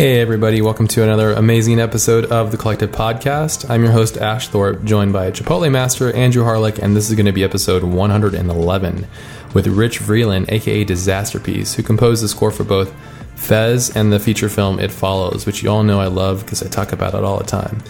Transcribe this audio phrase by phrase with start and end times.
[0.00, 3.68] Hey, everybody, welcome to another amazing episode of the Collective Podcast.
[3.68, 7.26] I'm your host, Ash Thorpe, joined by Chipotle Master Andrew Harlick, and this is going
[7.26, 9.06] to be episode 111
[9.52, 12.94] with Rich Vreeland, aka Disasterpeace, who composed the score for both
[13.36, 16.68] Fez and the feature film It Follows, which you all know I love because I
[16.68, 17.82] talk about it all the time.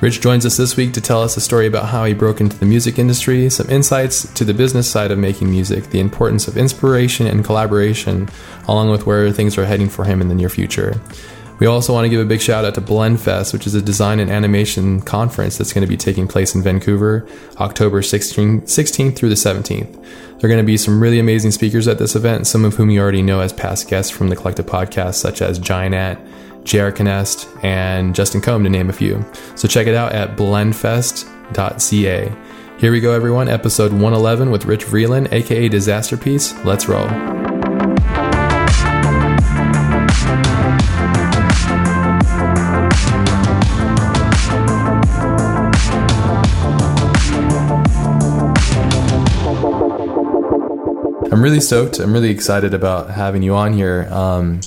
[0.00, 2.56] Rich joins us this week to tell us a story about how he broke into
[2.56, 6.56] the music industry, some insights to the business side of making music, the importance of
[6.56, 8.28] inspiration and collaboration,
[8.68, 11.00] along with where things are heading for him in the near future.
[11.58, 14.20] We also want to give a big shout out to Blendfest, which is a design
[14.20, 17.26] and animation conference that's going to be taking place in Vancouver,
[17.58, 19.92] October 16th, 16th through the 17th.
[19.92, 22.90] There are going to be some really amazing speakers at this event, some of whom
[22.90, 26.20] you already know as past guests from the Collective Podcast, such as Giant Ant.
[26.66, 29.24] Canest, and Justin Cone, to name a few.
[29.54, 32.32] So check it out at blendfest.ca.
[32.78, 33.48] Here we go, everyone.
[33.48, 36.64] Episode 111 with Rich Vreeland, aka Disasterpeace.
[36.64, 37.55] Let's roll.
[51.36, 51.98] I'm really stoked.
[51.98, 54.08] I'm really excited about having you on here.
[54.10, 54.62] Um,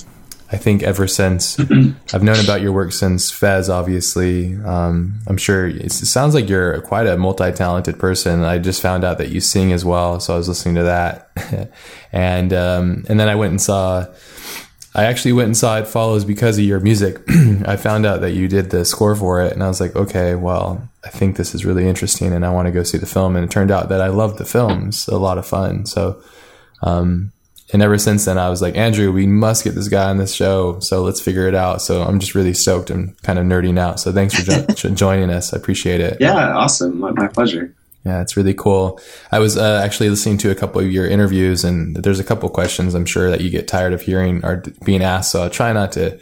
[0.52, 1.58] I think ever since
[2.14, 4.54] I've known about your work since Fez, obviously.
[4.54, 8.44] Um, I'm sure it sounds like you're quite a multi talented person.
[8.44, 11.72] I just found out that you sing as well, so I was listening to that,
[12.12, 14.06] and um, and then I went and saw.
[14.94, 17.18] I actually went and saw It Follows because of your music.
[17.64, 20.36] I found out that you did the score for it, and I was like, okay,
[20.36, 23.34] well, I think this is really interesting, and I want to go see the film.
[23.34, 25.84] And it turned out that I loved the film; it's a lot of fun.
[25.84, 26.22] So.
[26.82, 27.32] Um,
[27.72, 30.34] and ever since then, I was like, Andrew, we must get this guy on this
[30.34, 30.80] show.
[30.80, 31.82] So let's figure it out.
[31.82, 34.00] So I'm just really stoked and kind of nerding out.
[34.00, 35.54] So thanks for jo- joining us.
[35.54, 36.16] I appreciate it.
[36.20, 36.98] Yeah, awesome.
[36.98, 37.74] My, my pleasure.
[38.04, 38.98] Yeah, it's really cool.
[39.30, 42.48] I was uh, actually listening to a couple of your interviews, and there's a couple
[42.48, 45.30] questions I'm sure that you get tired of hearing or being asked.
[45.30, 46.18] So I'll try not to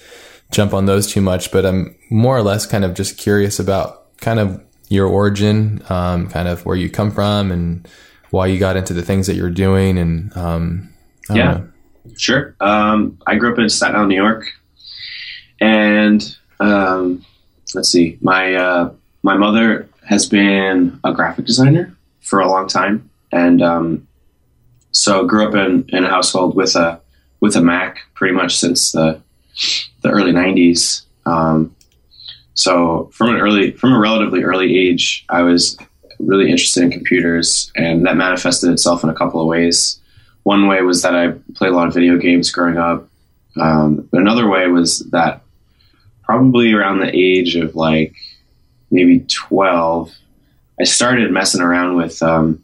[0.50, 4.16] jump on those too much, but I'm more or less kind of just curious about
[4.18, 7.86] kind of your origin, um, kind of where you come from, and
[8.30, 10.92] why you got into the things that you're doing and um,
[11.30, 11.68] yeah know.
[12.16, 12.54] sure.
[12.60, 14.52] Um, i grew up in staten island new york.
[15.60, 17.24] And um,
[17.74, 18.92] let's see my uh,
[19.22, 23.10] my mother has been a graphic designer for a long time.
[23.32, 24.08] And um,
[24.92, 27.00] so grew up in, in a household with a
[27.40, 29.20] with a mac pretty much since the
[30.02, 31.74] the early 90s um,
[32.54, 35.78] so from an early from a relatively early age i was
[36.18, 40.00] really interested in computers, and that manifested itself in a couple of ways.
[40.42, 43.08] One way was that I played a lot of video games growing up,
[43.60, 45.42] um, another way was that
[46.22, 48.14] probably around the age of like
[48.90, 50.12] maybe 12,
[50.80, 52.62] I started messing around with um,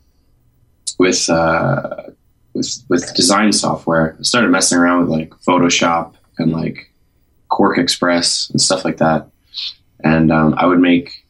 [0.99, 2.11] with uh,
[2.53, 4.17] with with design software.
[4.19, 6.91] I started messing around with like Photoshop and like
[7.51, 9.29] QuarkXPress and stuff like that.
[10.03, 11.24] And um, I would make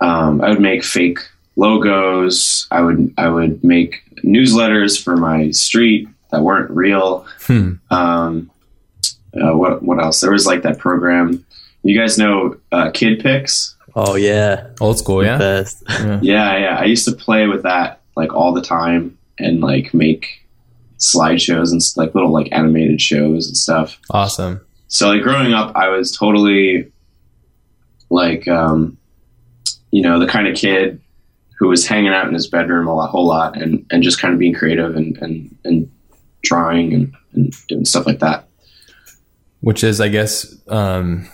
[0.00, 1.18] um, I would make fake
[1.56, 2.66] logos.
[2.70, 7.26] I would I would make newsletters for my street that weren't real.
[7.42, 7.74] Hmm.
[7.90, 8.50] Um,
[9.34, 10.20] uh, what what else?
[10.20, 11.44] There was like that program.
[11.82, 13.76] You guys know uh, Picks.
[13.96, 15.24] Oh yeah, old school.
[15.24, 15.64] Yeah.
[15.88, 16.76] yeah, yeah, yeah.
[16.78, 20.46] I used to play with that like all the time and like make
[20.98, 23.98] slideshows and like little like animated shows and stuff.
[24.10, 24.60] Awesome.
[24.88, 26.92] So like growing up, I was totally
[28.10, 28.98] like um,
[29.90, 31.00] you know, the kind of kid
[31.58, 34.32] who was hanging out in his bedroom a lot, whole lot and, and just kind
[34.32, 35.90] of being creative and, and, and
[36.42, 38.48] drawing and, and doing stuff like that.
[39.60, 41.28] Which is, I guess, um,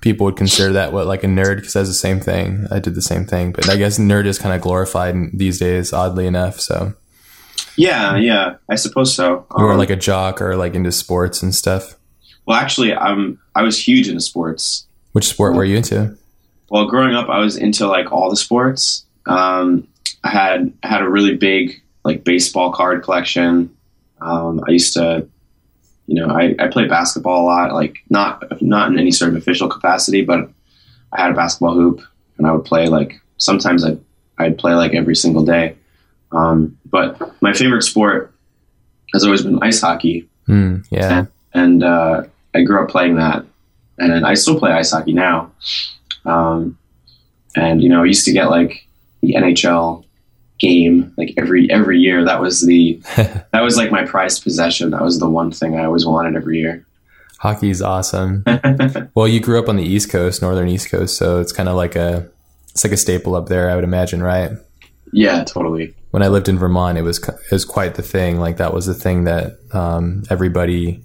[0.00, 2.66] people would consider that what like a nerd because that's the same thing.
[2.70, 5.92] I did the same thing, but I guess nerd is kind of glorified these days,
[5.92, 6.60] oddly enough.
[6.60, 6.94] So,
[7.76, 9.46] yeah, yeah, I suppose so.
[9.50, 11.96] Or um, like a jock or like into sports and stuff.
[12.46, 14.86] Well, actually, I'm I was huge into sports.
[15.12, 16.16] Which sport were you into?
[16.74, 19.04] Well, growing up, I was into like all the sports.
[19.26, 19.86] Um,
[20.24, 23.72] I had had a really big like baseball card collection.
[24.20, 25.28] Um, I used to,
[26.08, 29.36] you know, I, I played basketball a lot, like not not in any sort of
[29.36, 30.50] official capacity, but
[31.12, 32.00] I had a basketball hoop,
[32.38, 33.96] and I would play like sometimes I
[34.38, 35.76] I'd play like every single day.
[36.32, 38.34] Um, but my favorite sport
[39.12, 40.28] has always been ice hockey.
[40.48, 43.46] Mm, yeah, and, and uh, I grew up playing that,
[43.96, 45.52] and I still play ice hockey now.
[46.24, 46.78] Um,
[47.56, 48.86] and you know, I used to get like
[49.22, 50.04] the NHL
[50.58, 52.24] game like every every year.
[52.24, 54.90] That was the that was like my prized possession.
[54.90, 56.86] That was the one thing I always wanted every year.
[57.38, 58.44] Hockey is awesome.
[59.14, 61.76] well, you grew up on the East Coast, northern East Coast, so it's kind of
[61.76, 62.28] like a
[62.70, 64.50] it's like a staple up there, I would imagine, right?
[65.12, 65.94] Yeah, totally.
[66.10, 68.40] When I lived in Vermont, it was it was quite the thing.
[68.40, 71.04] Like that was the thing that um, everybody.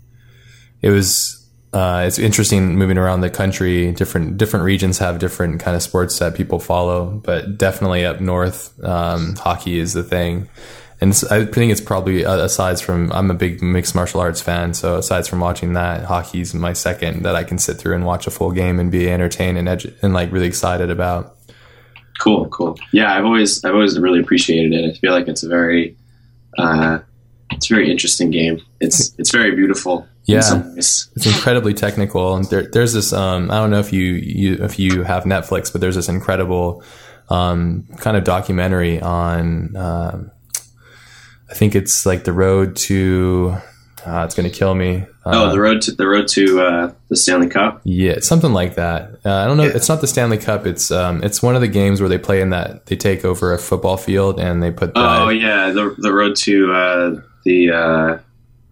[0.81, 1.38] It was
[1.71, 3.91] uh, it's interesting moving around the country.
[3.91, 8.73] Different different regions have different kind of sports that people follow, but definitely up north,
[8.83, 10.49] um, hockey is the thing.
[11.01, 14.73] And I think it's probably uh, aside from I'm a big mixed martial arts fan,
[14.73, 18.25] so aside from watching that, hockey's my second that I can sit through and watch
[18.27, 21.37] a full game and be entertained and edu- and like really excited about.
[22.19, 22.77] Cool, cool.
[22.91, 24.89] Yeah, I've always I've always really appreciated it.
[24.89, 25.95] I feel like it's a very
[26.57, 26.99] uh,
[27.51, 28.61] it's a very interesting game.
[28.79, 30.07] It's it's very beautiful.
[30.25, 32.35] Yeah, it's incredibly technical.
[32.35, 33.11] And there, there's this.
[33.13, 36.83] Um, I don't know if you, you if you have Netflix, but there's this incredible
[37.29, 39.75] um, kind of documentary on.
[39.75, 40.31] Um,
[41.49, 43.57] I think it's like the road to.
[44.05, 45.05] Uh, it's going to kill me.
[45.25, 47.81] Uh, oh, the road to the road to uh, the Stanley Cup.
[47.83, 49.19] Yeah, something like that.
[49.25, 49.63] Uh, I don't know.
[49.63, 49.75] Yeah.
[49.75, 50.65] It's not the Stanley Cup.
[50.65, 53.51] It's um, it's one of the games where they play in that they take over
[53.51, 54.93] a football field and they put.
[54.93, 58.17] The, oh yeah, the the road to uh, the uh,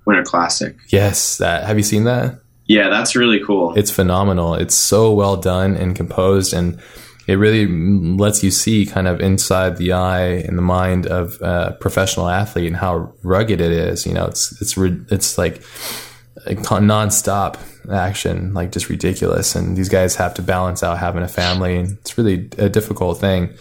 [0.06, 0.76] Winter Classic.
[0.90, 1.66] Yes, that.
[1.66, 2.40] Have you seen that?
[2.66, 3.74] Yeah, that's really cool.
[3.78, 4.54] It's phenomenal.
[4.54, 6.80] It's so well done and composed, and
[7.28, 11.78] it really lets you see kind of inside the eye and the mind of a
[11.80, 14.06] professional athlete and how rugged it is.
[14.06, 15.62] You know, it's it's it's like
[16.46, 17.58] nonstop
[17.92, 19.56] action, like just ridiculous.
[19.56, 23.20] And these guys have to balance out having a family, and it's really a difficult
[23.20, 23.54] thing.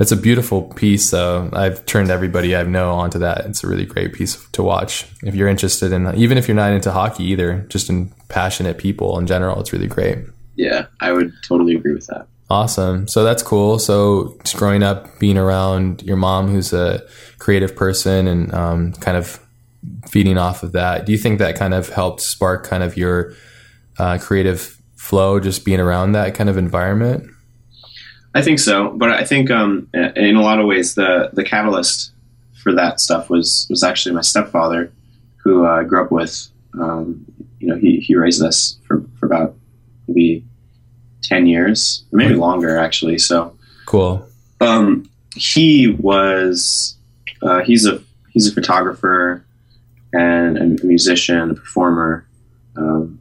[0.00, 1.50] It's a beautiful piece, though.
[1.52, 3.44] I've turned everybody I know onto that.
[3.44, 5.06] It's a really great piece to watch.
[5.22, 9.18] If you're interested in, even if you're not into hockey either, just in passionate people
[9.18, 10.18] in general, it's really great.
[10.56, 12.26] Yeah, I would totally agree with that.
[12.48, 13.08] Awesome.
[13.08, 13.78] So that's cool.
[13.78, 17.06] So just growing up, being around your mom, who's a
[17.38, 19.38] creative person, and um, kind of
[20.08, 21.04] feeding off of that.
[21.04, 23.34] Do you think that kind of helped spark kind of your
[23.98, 27.30] uh, creative flow, just being around that kind of environment?
[28.34, 32.12] I think so, but I think um, in a lot of ways the the catalyst
[32.62, 34.92] for that stuff was was actually my stepfather,
[35.38, 36.48] who uh, I grew up with.
[36.80, 37.26] Um,
[37.58, 39.56] you know, he, he raised us for, for about
[40.06, 40.44] maybe
[41.22, 43.18] ten years, maybe longer actually.
[43.18, 43.56] So
[43.86, 44.26] cool.
[44.60, 46.96] Um, he was
[47.42, 48.00] uh, he's a
[48.30, 49.44] he's a photographer
[50.12, 52.26] and a musician, a performer.
[52.76, 53.20] Um,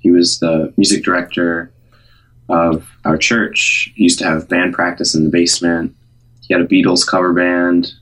[0.00, 1.72] he was the music director
[2.48, 3.92] of our church.
[3.94, 5.94] He used to have band practice in the basement.
[6.42, 7.92] He had a Beatles cover band.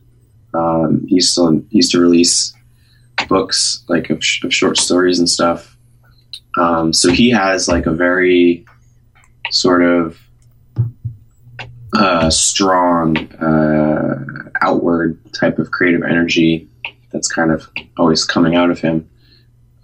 [0.55, 2.55] Um, he used to he used to release
[3.29, 5.77] books like of, sh- of short stories and stuff.
[6.59, 8.65] Um, so he has like a very
[9.51, 10.19] sort of
[11.95, 14.25] uh, strong uh,
[14.63, 16.69] outward type of creative energy
[17.11, 19.09] that's kind of always coming out of him.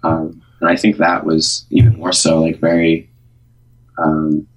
[0.03, 3.09] Um, and I think that was even more so like very
[3.97, 4.47] um,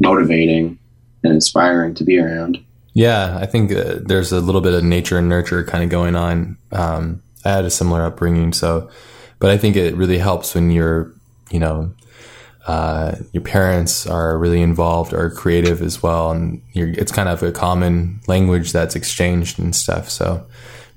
[0.00, 0.78] motivating
[1.22, 2.64] and inspiring to be around.
[2.92, 6.16] Yeah, I think uh, there's a little bit of nature and nurture kind of going
[6.16, 6.56] on.
[6.72, 8.90] Um, I had a similar upbringing, so,
[9.38, 11.14] but I think it really helps when you're,
[11.50, 11.94] you know,
[12.66, 17.52] uh, your parents are really involved or creative as well, and it's kind of a
[17.52, 20.10] common language that's exchanged and stuff.
[20.10, 20.46] So,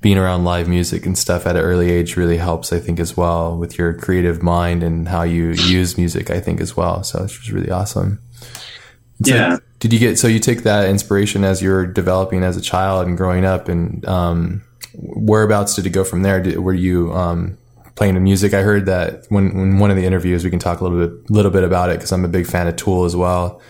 [0.04, 3.16] being around live music and stuff at an early age really helps, I think, as
[3.16, 6.28] well with your creative mind and how you use music.
[6.28, 7.02] I think as well.
[7.02, 8.20] So it's just really awesome.
[9.22, 9.58] So yeah.
[9.78, 13.16] Did you get so you take that inspiration as you're developing as a child and
[13.16, 14.64] growing up, and um,
[14.94, 16.40] whereabouts did it go from there?
[16.40, 17.58] Did, were you um,
[17.94, 18.54] playing the music?
[18.54, 21.30] I heard that when, when one of the interviews, we can talk a little bit
[21.30, 23.60] little bit about it because I'm a big fan of Tool as well,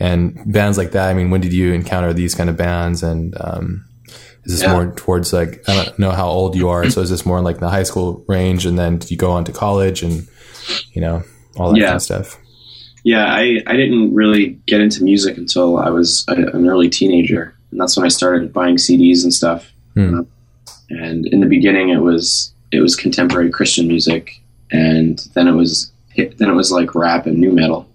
[0.00, 1.08] and bands like that.
[1.08, 3.02] I mean, when did you encounter these kind of bands?
[3.02, 3.84] And um,
[4.44, 4.72] is this yeah.
[4.72, 7.60] more towards like I don't know how old you are, so is this more like
[7.60, 10.26] the high school range, and then did you go on to college and
[10.92, 11.22] you know
[11.56, 11.86] all that yeah.
[11.86, 12.38] kind of stuff?
[13.04, 17.54] Yeah, I, I didn't really get into music until I was a, an early teenager,
[17.70, 19.70] and that's when I started buying CDs and stuff.
[19.94, 20.26] Mm.
[20.90, 24.40] and in the beginning, it was it was contemporary Christian music,
[24.72, 27.88] and then it was then it was like rap and new metal.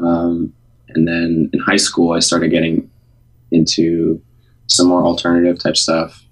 [0.00, 0.52] Um,
[0.88, 2.90] and then in high school, I started getting
[3.52, 4.20] into
[4.66, 6.24] some more alternative type stuff.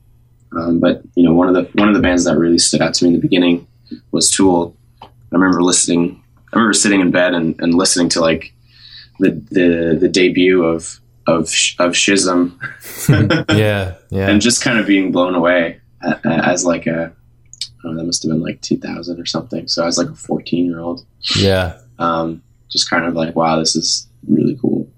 [0.56, 2.94] Um, but you know, one of the one of the bands that really stood out
[2.94, 3.68] to me in the beginning
[4.10, 4.76] was Tool.
[5.00, 6.23] I remember listening
[6.54, 8.52] I remember sitting in bed and, and listening to like
[9.18, 12.58] the the the debut of of of Schism.
[13.08, 15.80] yeah, yeah, and just kind of being blown away
[16.24, 17.12] as like a
[17.84, 19.68] know, that must have been like 2000 or something.
[19.68, 21.06] So I was like a 14 year old.
[21.36, 21.78] Yeah.
[21.98, 24.88] Um, just kind of like, wow, this is really cool.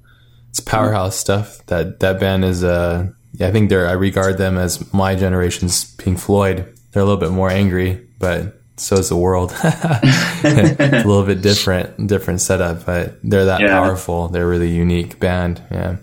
[0.51, 1.65] It's powerhouse stuff.
[1.67, 2.65] That that band is.
[2.65, 3.87] Uh, yeah, I think they're.
[3.87, 6.75] I regard them as my generation's Pink Floyd.
[6.91, 9.53] They're a little bit more angry, but so is the world.
[9.63, 10.45] it's
[11.05, 13.69] a little bit different, different setup, but they're that yeah.
[13.69, 14.29] powerful.
[14.29, 15.63] They're a really unique band.
[15.71, 15.97] Yeah.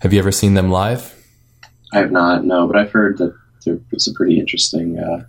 [0.00, 1.14] Have you ever seen them live?
[1.92, 3.34] I have not, no, but I've heard that
[3.92, 5.24] it's a pretty interesting, uh,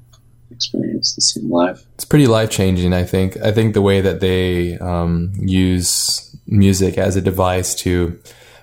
[0.52, 1.86] experience to see them live.
[1.96, 2.94] It's pretty life changing.
[2.94, 3.38] I think.
[3.38, 8.20] I think the way that they um, use music as a device to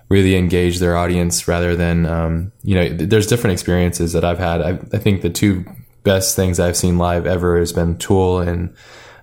[0.08, 4.60] really engage their audience rather than um, you know there's different experiences that i've had
[4.62, 5.64] I, I, think the two
[6.06, 8.74] best things i've seen live ever has been tool and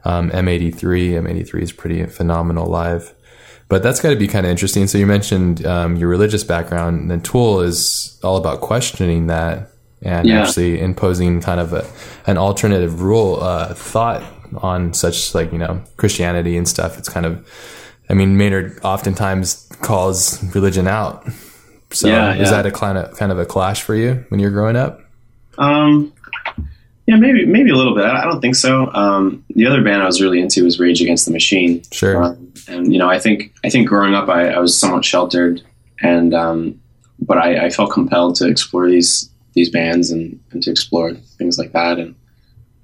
[0.06, 3.14] um, m83 m83 is pretty phenomenal live
[3.70, 7.00] but that's got to be kind of interesting so you mentioned um, your religious background
[7.00, 9.70] and then tool is all about questioning that
[10.02, 10.42] and yeah.
[10.42, 11.90] actually imposing kind of a,
[12.28, 14.22] an alternative rule uh, thought
[14.58, 17.50] on such like you know christianity and stuff it's kind of
[18.10, 21.26] I mean, Maynard oftentimes calls religion out.
[21.92, 24.52] So yeah, is that a kind of kind of a clash for you when you're
[24.52, 25.02] growing up?
[25.58, 26.12] Um,
[27.06, 28.06] yeah, maybe maybe a little bit.
[28.06, 28.90] I don't think so.
[28.94, 31.84] Um, the other band I was really into was Rage Against the Machine.
[31.92, 32.24] Sure.
[32.24, 35.62] Um, and you know, I think I think growing up, I, I was somewhat sheltered,
[36.02, 36.82] and um,
[37.20, 41.58] but I, I, felt compelled to explore these these bands and, and to explore things
[41.58, 42.16] like that, and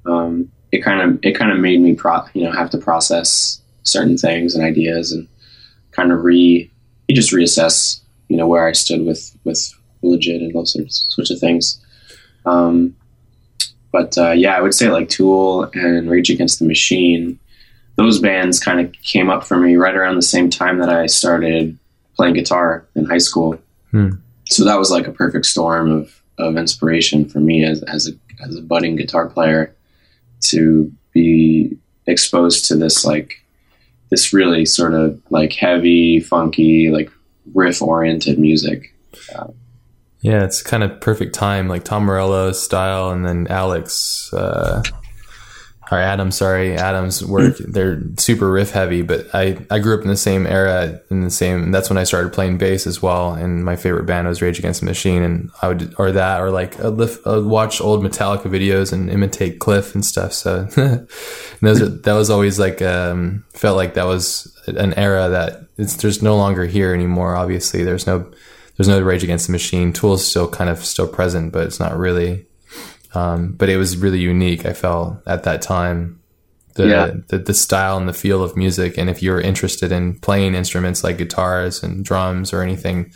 [0.05, 3.61] um, it kind of it kind of made me pro you know have to process
[3.83, 5.29] certain things and ideas and
[5.91, 6.69] kind of re
[7.07, 9.73] you just reassess you know where I stood with with
[10.03, 11.83] religion and those sorts, sorts of things.
[12.45, 12.95] Um,
[13.91, 17.39] but uh, yeah, I would say like Tool and Rage Against the Machine.
[17.95, 21.07] Those bands kind of came up for me right around the same time that I
[21.07, 21.77] started
[22.15, 23.59] playing guitar in high school.
[23.91, 24.11] Hmm.
[24.47, 28.11] So that was like a perfect storm of, of inspiration for me as, as a
[28.41, 29.75] as a budding guitar player
[30.41, 31.77] to be
[32.07, 33.43] exposed to this like
[34.09, 37.11] this really sort of like heavy, funky, like
[37.53, 38.93] riff oriented music.
[39.35, 39.47] Uh,
[40.21, 44.33] yeah, it's kind of perfect time, like Tom Morello style, and then Alex.
[44.33, 44.83] Uh,
[45.91, 47.55] or Adam, sorry, Adam's work.
[47.55, 47.71] Mm-hmm.
[47.71, 51.31] They're super riff heavy, but I, I grew up in the same era in the
[51.31, 53.33] same, that's when I started playing bass as well.
[53.33, 55.23] And my favorite band was Rage Against the Machine.
[55.23, 59.09] And I would, or that, or like I'd, lift, I'd watch old Metallica videos and
[59.09, 60.33] imitate Cliff and stuff.
[60.33, 60.65] So
[61.61, 65.95] those are, that was always like, um, felt like that was an era that it's,
[65.95, 67.35] there's no longer here anymore.
[67.35, 68.31] Obviously there's no,
[68.79, 69.91] there's no Rage Against the Machine.
[69.91, 72.47] Tools still kind of still present, but it's not really
[73.13, 74.65] um, but it was really unique.
[74.65, 76.21] I felt at that time
[76.75, 77.11] the, yeah.
[77.27, 78.97] the, the style and the feel of music.
[78.97, 83.11] And if you're interested in playing instruments like guitars and drums or anything,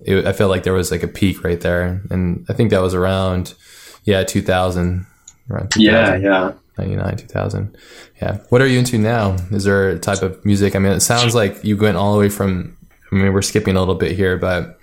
[0.00, 2.02] it, I felt like there was like a peak right there.
[2.10, 3.54] And I think that was around
[4.04, 5.06] yeah 2000
[5.50, 7.76] around 2000, yeah yeah 99 2000
[8.22, 11.00] yeah what are you into now is there a type of music i mean it
[11.00, 12.78] sounds like you went all the way from
[13.12, 14.80] i mean we're skipping a little bit here but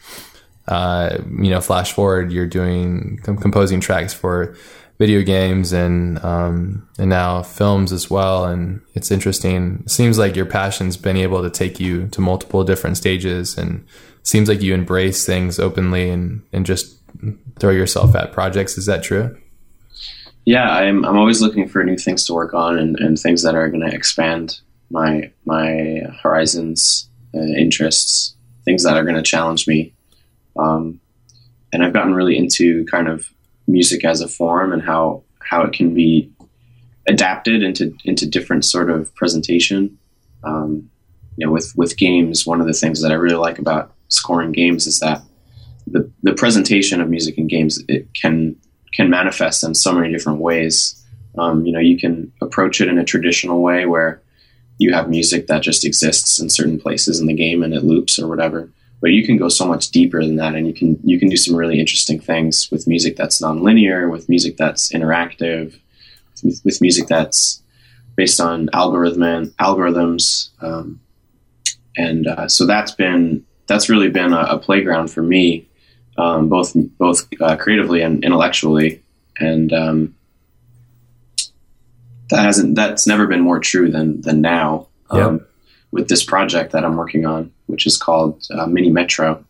[0.68, 4.56] uh, you know, flash forward, you're doing composing tracks for
[4.98, 8.46] video games and um, and now films as well.
[8.46, 9.84] And it's interesting.
[9.86, 13.86] It seems like your passion's been able to take you to multiple different stages, and
[14.24, 16.98] seems like you embrace things openly and and just
[17.60, 18.78] throw yourself at projects.
[18.78, 19.38] Is that true?
[20.44, 23.56] Yeah, I'm I'm always looking for new things to work on and, and things that
[23.56, 29.68] are going to expand my my horizons, uh, interests, things that are going to challenge
[29.68, 29.94] me
[30.58, 31.00] um,
[31.72, 33.32] and I've gotten really into kind of
[33.68, 36.32] music as a form and how how it can be
[37.08, 39.98] adapted into into different sort of presentation.
[40.44, 40.90] Um,
[41.38, 44.52] you know, with with games, one of the things that I really like about scoring
[44.52, 45.22] games is that
[45.86, 48.56] the the presentation of music in games it can
[48.94, 50.94] can manifest in so many different ways.
[51.38, 54.22] Um, you know, you can approach it in a traditional way where
[54.78, 58.20] you have music that just exists in certain places in the game and it loops
[58.20, 58.70] or whatever
[59.02, 61.38] but you can go so much deeper than that and you can you can do
[61.38, 65.80] some really interesting things with music that's nonlinear with music that's interactive
[66.44, 67.62] with, with music that's
[68.16, 71.00] based on algorithm algorithms um,
[71.96, 75.68] and uh, so that's been that's really been a, a playground for me
[76.18, 79.04] um, both both uh, creatively and intellectually
[79.40, 80.16] and um,
[82.30, 85.46] that hasn't that's never been more true than than now um,
[85.92, 89.44] with this project that I'm working on, which is called uh, Mini Metro.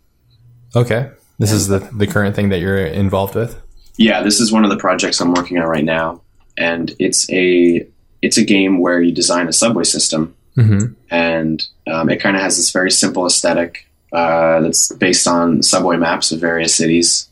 [0.75, 3.61] Okay, this is the the current thing that you're involved with.
[3.97, 6.21] Yeah, this is one of the projects I'm working on right now,
[6.57, 7.87] and it's a
[8.21, 10.93] it's a game where you design a subway system, mm-hmm.
[11.09, 15.97] and um, it kind of has this very simple aesthetic uh, that's based on subway
[15.97, 17.27] maps of various cities,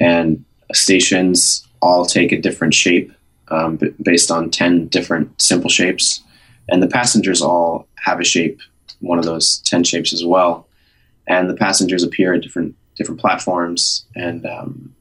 [0.00, 3.12] and stations all take a different shape
[3.48, 6.22] um, based on ten different simple shapes,
[6.68, 8.60] and the passengers all have a shape,
[9.00, 10.66] one of those ten shapes as well,
[11.26, 14.94] and the passengers appear at different different platforms, and um,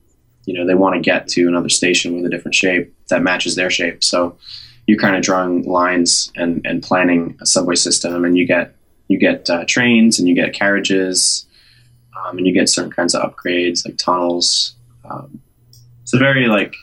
[0.46, 3.56] you know they want to get to another station with a different shape that matches
[3.56, 4.04] their shape.
[4.04, 4.38] So
[4.88, 8.76] you're kind of drawing lines and and planning a subway system, and you get
[9.08, 11.46] you get uh, trains and you get carriages,
[12.18, 14.76] um, and you get certain kinds of upgrades like tunnels.
[15.10, 15.42] Um,
[16.02, 16.76] it's a very like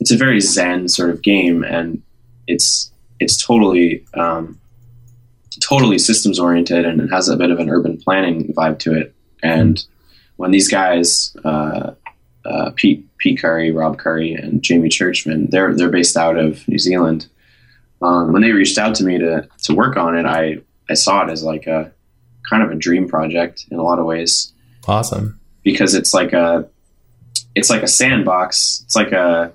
[0.00, 2.02] it's a very zen sort of game, and
[2.46, 2.90] it's
[3.20, 4.58] it's totally um,
[5.60, 9.14] totally systems oriented, and it has a bit of an urban planning vibe to it.
[9.42, 9.84] And
[10.36, 11.92] when these guys, uh,
[12.44, 16.78] uh, Pete Pete Curry, Rob Curry, and Jamie Churchman, they're they're based out of New
[16.78, 17.28] Zealand.
[18.02, 21.22] Um, when they reached out to me to to work on it, I I saw
[21.24, 21.92] it as like a
[22.48, 24.52] kind of a dream project in a lot of ways.
[24.88, 25.38] Awesome.
[25.62, 26.66] Because it's like a
[27.54, 28.82] it's like a sandbox.
[28.84, 29.52] It's like a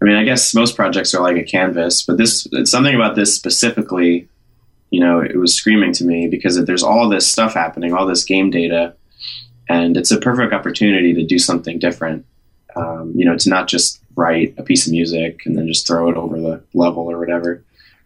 [0.00, 3.34] I mean, I guess most projects are like a canvas, but this something about this
[3.34, 4.28] specifically,
[4.90, 8.24] you know, it was screaming to me because there's all this stuff happening, all this
[8.24, 8.94] game data,
[9.68, 12.24] and it's a perfect opportunity to do something different.
[12.76, 16.08] Um, you know, to not just write a piece of music and then just throw
[16.08, 17.64] it over the level or whatever,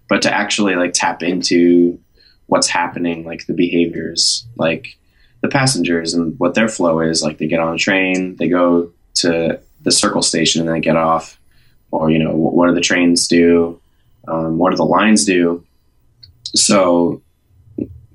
[0.09, 2.01] but to actually like tap into
[2.47, 4.97] what's happening, like the behaviors, like
[5.41, 7.23] the passengers and what their flow is.
[7.23, 10.97] Like they get on a train, they go to the circle station and then get
[10.97, 11.39] off,
[11.95, 13.81] or you know, what do the trains do?
[14.27, 15.65] Um, what do the lines do?
[16.55, 17.23] So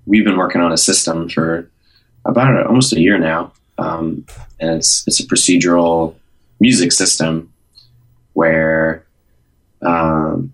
[0.05, 1.69] we've been working on a system for
[2.25, 4.25] about a, almost a year now, um,
[4.59, 6.15] and it's it's a procedural
[6.59, 7.53] music system
[8.33, 9.05] where
[9.81, 10.53] um,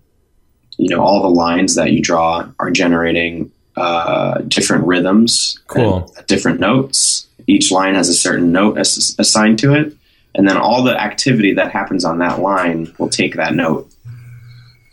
[0.76, 6.60] you know all the lines that you draw are generating uh, different rhythms, cool, different
[6.60, 7.26] notes.
[7.48, 9.95] Each line has a certain note as- assigned to it,
[10.36, 13.90] and then all the activity that happens on that line will take that note.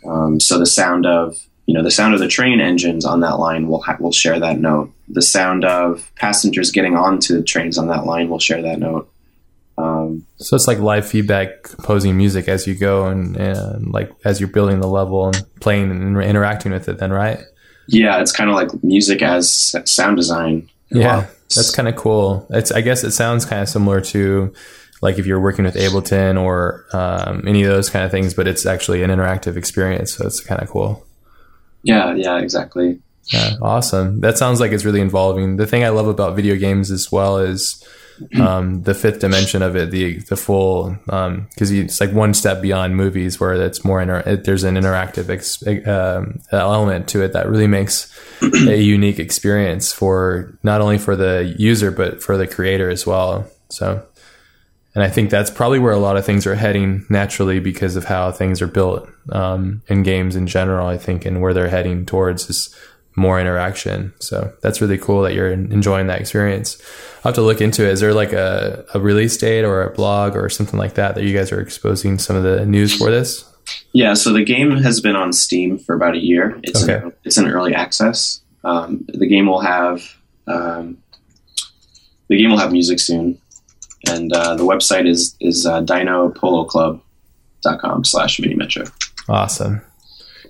[0.06, 1.36] Um, so the sound of
[1.66, 4.40] you know the sound of the train engines on that line will ha- will share
[4.40, 4.90] that note.
[5.08, 9.10] The sound of passengers getting onto the trains on that line will share that note.
[9.76, 14.40] Um, so it's like live feedback, composing music as you go, and, and like as
[14.40, 16.98] you're building the level and playing and interacting with it.
[16.98, 17.40] Then, right?
[17.86, 20.70] Yeah, it's kind of like music as sound design.
[20.90, 21.26] Yeah, wow.
[21.54, 22.46] that's kind of cool.
[22.50, 24.54] It's I guess it sounds kind of similar to
[25.04, 28.48] like if you're working with Ableton or um, any of those kind of things, but
[28.48, 30.14] it's actually an interactive experience.
[30.14, 31.06] So it's kind of cool.
[31.82, 33.00] Yeah, yeah, exactly.
[33.26, 34.22] Yeah, awesome.
[34.22, 35.58] That sounds like it's really involving.
[35.58, 37.86] The thing I love about video games as well is
[38.40, 42.62] um, the fifth dimension of it, the the full because um, it's like one step
[42.62, 47.46] beyond movies where it's more inter- there's an interactive ex- um, element to it that
[47.46, 48.10] really makes
[48.42, 53.46] a unique experience for not only for the user but for the creator as well.
[53.68, 54.06] So,
[54.94, 58.04] and I think that's probably where a lot of things are heading naturally because of
[58.04, 60.86] how things are built um, in games in general.
[60.86, 62.74] I think and where they're heading towards is
[63.16, 64.12] more interaction.
[64.18, 66.80] So that's really cool that you're enjoying that experience.
[67.18, 67.92] I'll have to look into it.
[67.92, 71.24] Is there like a, a release date or a blog or something like that that
[71.24, 73.44] you guys are exposing some of the news for this?
[73.92, 76.58] Yeah, so the game has been on Steam for about a year.
[76.62, 77.04] It's okay.
[77.04, 78.40] in, it's in early access.
[78.62, 80.02] Um, the game will have
[80.46, 80.98] um,
[82.28, 83.38] the game will have music soon,
[84.08, 88.84] and uh, the website is is uh, dinopoloclub.com slash mini metro.
[89.28, 89.82] Awesome.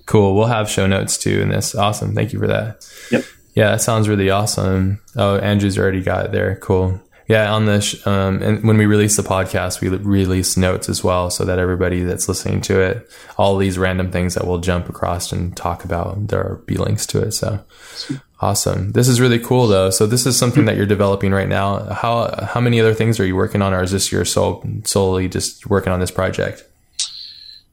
[0.05, 0.35] Cool.
[0.35, 1.75] We'll have show notes too in this.
[1.75, 2.13] Awesome.
[2.13, 2.87] Thank you for that.
[3.11, 3.23] Yep.
[3.55, 5.01] Yeah, that sounds really awesome.
[5.15, 6.57] Oh, Andrew's already got it there.
[6.57, 7.01] Cool.
[7.27, 11.31] Yeah, on this, um, and when we release the podcast, we release notes as well,
[11.31, 15.31] so that everybody that's listening to it, all these random things that we'll jump across
[15.31, 17.31] and talk about, there are be links to it.
[17.31, 17.61] So
[18.39, 18.91] awesome.
[18.91, 19.89] This is really cool, though.
[19.89, 21.79] So this is something that you're developing right now.
[21.93, 25.27] How how many other things are you working on, or is this your sole solely
[25.27, 26.63] just working on this project?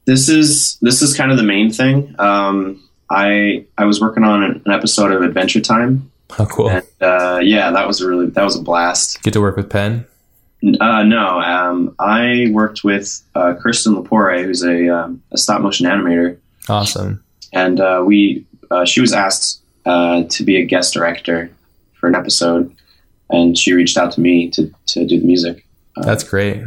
[0.05, 2.15] this is this is kind of the main thing.
[2.19, 6.11] Um, I I was working on an, episode of Adventure Time.
[6.39, 6.71] Oh, cool!
[6.71, 9.23] And, uh, yeah, that was a really that was a blast.
[9.23, 10.07] Get to work with Penn.
[10.81, 15.87] Uh, no, um, I worked with uh, Kirsten Lepore, who's a, um, a stop motion
[15.87, 16.39] animator.
[16.69, 17.25] Awesome.
[17.53, 21.51] And uh, we uh, she was asked uh, to be a guest director
[21.95, 22.75] for an episode,
[23.31, 25.67] and she reached out to me to to do the music.
[25.97, 26.63] That's great.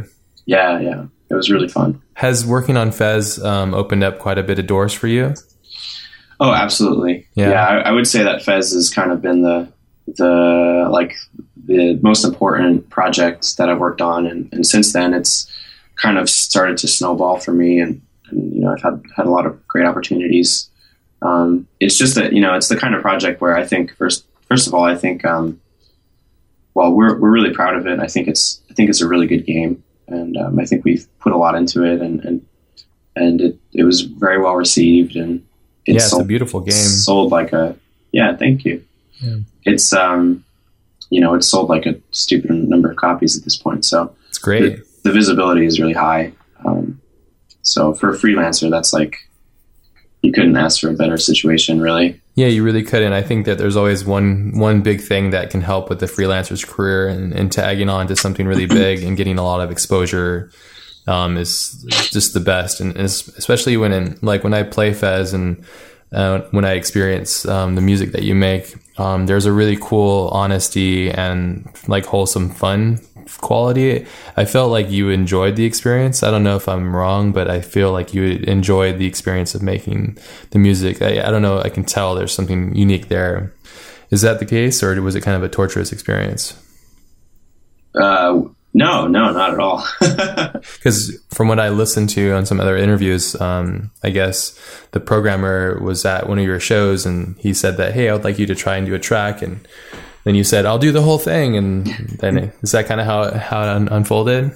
[0.46, 2.00] Yeah, yeah it was really fun.
[2.14, 5.34] Has working on Fez um, opened up quite a bit of doors for you?
[6.38, 7.26] Oh, absolutely.
[7.34, 9.68] Yeah, yeah I, I, would say that Fez has kind of been the
[10.06, 11.14] the like
[11.66, 15.50] the most important project that I've worked on, and, and since then it's
[15.96, 19.30] kind of started to snowball for me, and, and you know I've had had a
[19.30, 20.70] lot of great opportunities.
[21.22, 24.26] Um, it's just that you know it's the kind of project where I think first
[24.42, 25.60] first of all I think um,
[26.74, 28.00] well we're we're really proud of it.
[28.00, 31.06] I think it's I think it's a really good game and um, I think we've
[31.18, 32.46] put a lot into it, and and
[33.14, 35.44] and it, it was very well received, and
[35.86, 36.72] it yeah, sold, it's a beautiful game.
[36.72, 37.76] Sold like a
[38.12, 38.84] yeah, thank you.
[39.20, 39.36] Yeah.
[39.64, 40.44] It's um,
[41.10, 44.38] you know, it's sold like a stupid number of copies at this point, so it's
[44.38, 44.60] great.
[44.60, 46.32] The, the visibility is really high.
[46.64, 47.00] Um,
[47.62, 49.18] so for a freelancer, that's like
[50.22, 52.20] you couldn't ask for a better situation, really.
[52.34, 53.12] Yeah, you really couldn't.
[53.12, 56.64] I think that there's always one one big thing that can help with the freelancer's
[56.64, 60.50] career and, and tagging on to something really big and getting a lot of exposure
[61.06, 65.64] um, is just the best, and especially when in like when I play Fez and
[66.12, 70.28] uh, when I experience um, the music that you make, um, there's a really cool
[70.28, 73.00] honesty and like wholesome fun
[73.38, 74.06] quality.
[74.36, 76.22] I felt like you enjoyed the experience.
[76.22, 79.62] I don't know if I'm wrong, but I feel like you enjoyed the experience of
[79.62, 80.18] making
[80.50, 81.02] the music.
[81.02, 81.60] I, I don't know.
[81.60, 83.54] I can tell there's something unique there.
[84.10, 86.54] Is that the case, or was it kind of a torturous experience?
[87.94, 88.42] Uh,
[88.76, 89.86] no, no, not at all.
[90.76, 94.58] Because from what I listened to on some other interviews, um, I guess
[94.92, 98.24] the programmer was at one of your shows and he said that, hey, I would
[98.24, 99.40] like you to try and do a track.
[99.40, 99.66] And
[100.26, 101.56] then you said, I'll do the whole thing.
[101.56, 101.86] And
[102.18, 104.50] then is that kind of how, how it un- unfolded?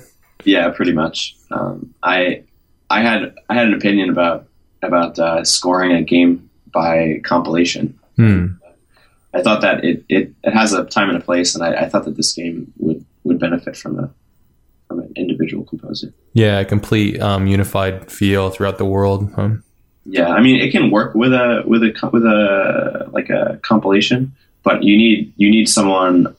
[0.45, 1.37] Yeah, pretty much.
[1.53, 2.43] Um, I,
[2.91, 4.49] I had, I had an opinion about,
[4.83, 7.97] about uh, scoring a game by compilation.
[8.17, 8.47] Hmm.
[9.33, 11.89] I thought that it, it, it has a time and a place, and I, I
[11.89, 14.11] thought that this game would would benefit from a
[14.89, 16.13] from an individual composer.
[16.33, 19.33] Yeah, a complete um, unified feel throughout the world.
[19.37, 19.51] Huh?
[20.05, 24.35] Yeah, I mean, it can work with a with a with a like a compilation,
[24.63, 26.35] but you need you need someone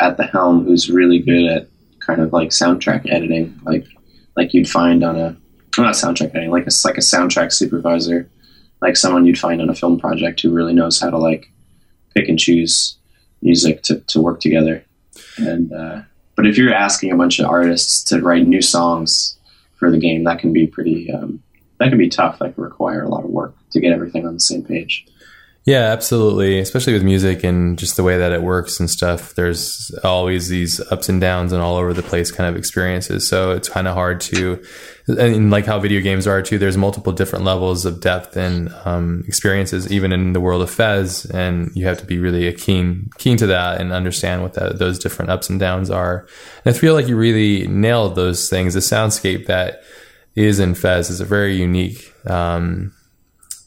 [0.00, 1.68] at the helm who's really good at
[2.00, 3.86] kind of like soundtrack editing, like
[4.36, 5.36] like you'd find on a
[5.78, 8.28] not soundtrack editing, like a like a soundtrack supervisor,
[8.80, 11.50] like someone you'd find on a film project who really knows how to like
[12.14, 12.96] pick and choose
[13.42, 14.84] music to, to work together.
[15.38, 16.02] And uh,
[16.36, 19.38] but if you're asking a bunch of artists to write new songs
[19.76, 21.42] for the game, that can be pretty um,
[21.78, 22.38] that can be tough.
[22.38, 25.06] That can require a lot of work to get everything on the same page.
[25.66, 26.58] Yeah, absolutely.
[26.58, 29.34] Especially with music and just the way that it works and stuff.
[29.34, 33.26] There's always these ups and downs and all over the place kind of experiences.
[33.26, 34.62] So it's kind of hard to,
[35.06, 39.24] and like how video games are too, there's multiple different levels of depth and um,
[39.26, 41.24] experiences, even in the world of Fez.
[41.24, 44.98] And you have to be really keen, keen to that and understand what that, those
[44.98, 46.26] different ups and downs are.
[46.66, 48.74] And I feel like you really nailed those things.
[48.74, 49.82] The soundscape that
[50.34, 52.92] is in Fez is a very unique, um,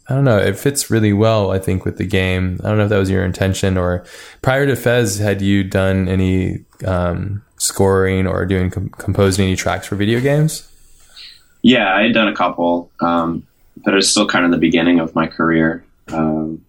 [0.09, 0.37] I don't know.
[0.37, 2.59] It fits really well, I think, with the game.
[2.63, 4.05] I don't know if that was your intention or
[4.41, 9.87] prior to Fez, had you done any um, scoring or doing com- composing any tracks
[9.87, 10.69] for video games?
[11.61, 13.45] Yeah, I had done a couple, um,
[13.83, 15.83] but it was still kind of the beginning of my career.
[16.07, 16.63] Um,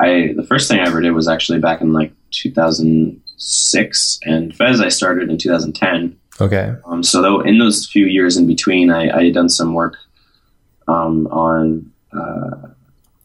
[0.00, 4.80] I the first thing I ever did was actually back in like 2006, and Fez
[4.80, 6.18] I started in 2010.
[6.40, 6.74] Okay.
[6.84, 9.96] Um, so though in those few years in between, I, I had done some work
[10.86, 12.68] um, on uh,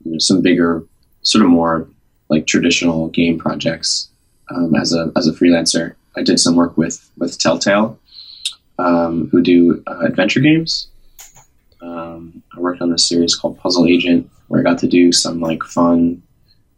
[0.03, 0.83] you know, some bigger,
[1.23, 1.87] sort of more
[2.29, 4.09] like traditional game projects
[4.49, 5.95] um, as a as a freelancer.
[6.17, 7.99] I did some work with with Telltale,
[8.79, 10.87] um, who do uh, adventure games.
[11.81, 15.39] Um, I worked on this series called Puzzle Agent, where I got to do some
[15.39, 16.21] like fun,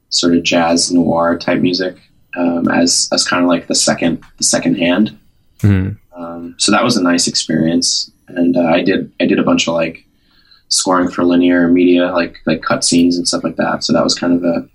[0.09, 1.97] sort of jazz noir type music
[2.35, 5.17] um, as as kind of like the second the second hand.
[5.59, 6.51] Mm-hmm.
[6.57, 9.73] so that was a nice experience, and uh, I did I did a bunch of
[9.73, 10.02] like
[10.73, 13.83] scoring for linear media, like like cutscenes and stuff like that.
[13.83, 14.67] So that was kind of a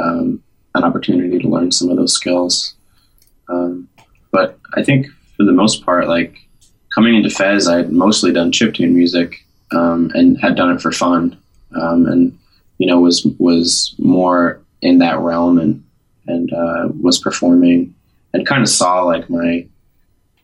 [0.00, 0.42] um,
[0.74, 2.74] an opportunity to learn some of those skills.
[3.48, 3.88] Um,
[4.30, 6.36] but I think for the most part, like
[6.94, 10.92] coming into Fez, I had mostly done chiptune music um, and had done it for
[10.92, 11.36] fun,
[11.74, 12.38] um, and
[12.78, 15.82] you know was was more in that realm and
[16.28, 17.94] and uh, was performing
[18.32, 19.66] and kind of saw like my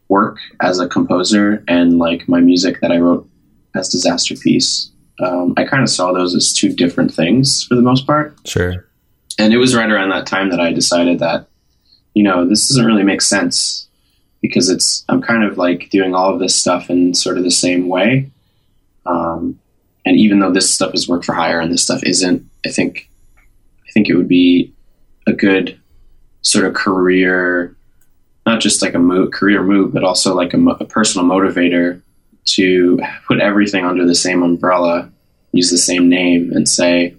[0.09, 3.29] work as a composer and like my music that I wrote
[3.75, 4.91] as Disasterpeace.
[5.21, 8.37] Um, I kind of saw those as two different things for the most part.
[8.47, 8.87] Sure.
[9.39, 11.47] And it was right around that time that I decided that,
[12.15, 13.89] you know, this doesn't really make sense
[14.41, 17.51] because it's I'm kind of like doing all of this stuff in sort of the
[17.51, 18.31] same way.
[19.07, 19.59] Um,
[20.05, 23.09] and even though this stuff is work for hire and this stuff isn't, I think
[23.89, 24.73] I think it would be
[25.27, 25.79] a good
[26.43, 27.77] sort of career,
[28.47, 32.03] not just like a mo- career move, but also like a, mo- a personal motivator
[32.45, 35.11] to put everything under the same umbrella,
[35.53, 37.15] use the same name, and say,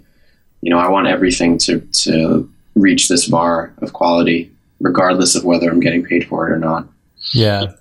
[0.61, 5.69] you know, I want everything to, to reach this bar of quality, regardless of whether
[5.69, 6.87] I'm getting paid for it or not.
[7.33, 7.73] Yeah.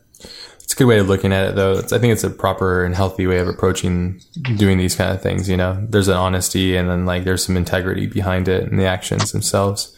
[0.73, 1.73] It's a good way of looking at it, though.
[1.73, 4.21] It's, I think it's a proper and healthy way of approaching
[4.57, 5.49] doing these kind of things.
[5.49, 8.87] You know, there's an honesty and then like there's some integrity behind it and the
[8.87, 9.95] actions themselves.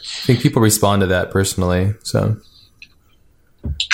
[0.00, 1.94] I think people respond to that personally.
[2.02, 2.36] So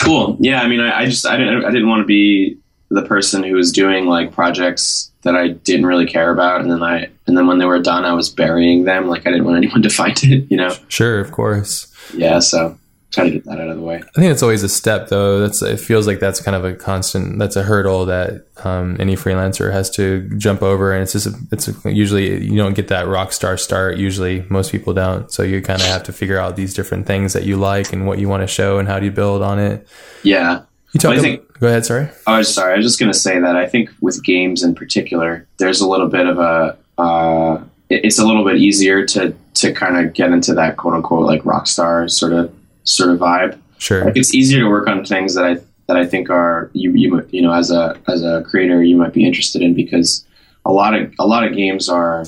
[0.00, 0.36] cool.
[0.40, 0.60] Yeah.
[0.60, 2.58] I mean, I, I just, I didn't, I didn't want to be
[2.94, 6.82] the person who was doing like projects that I didn't really care about, and then
[6.82, 9.08] I and then when they were done, I was burying them.
[9.08, 10.74] Like I didn't want anyone to find it, you know.
[10.88, 11.92] Sure, of course.
[12.14, 12.78] Yeah, so
[13.14, 13.96] try to get that out of the way.
[13.96, 15.40] I think it's always a step, though.
[15.40, 17.38] That's it feels like that's kind of a constant.
[17.38, 21.34] That's a hurdle that um, any freelancer has to jump over, and it's just a,
[21.52, 23.96] it's a, usually you don't get that rock star start.
[23.96, 25.30] Usually, most people don't.
[25.32, 28.06] So you kind of have to figure out these different things that you like and
[28.06, 29.88] what you want to show and how do you build on it.
[30.22, 30.62] Yeah,
[30.94, 31.84] You talk I think- about- go ahead.
[31.84, 32.08] Sorry.
[32.26, 32.72] I was sorry.
[32.74, 35.88] I was just going to say that I think with games in particular, there's a
[35.88, 36.76] little bit of a.
[36.96, 41.26] Uh, it's a little bit easier to to kind of get into that quote unquote
[41.26, 42.52] like rock star sort of
[42.84, 43.58] sort of vibe.
[43.78, 44.04] Sure.
[44.04, 47.26] Like it's easier to work on things that I that I think are you you
[47.30, 50.24] you know as a as a creator you might be interested in because
[50.64, 52.24] a lot of a lot of games are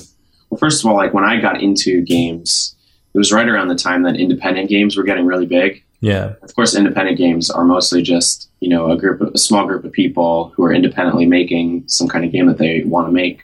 [0.49, 2.75] well first of all like when I got into games
[3.13, 6.33] it was right around the time that independent games were getting really big Yeah.
[6.43, 9.83] of course, independent games are mostly just you know a group, of, a small group
[9.83, 13.43] of people who are independently making some kind of game that they want to make.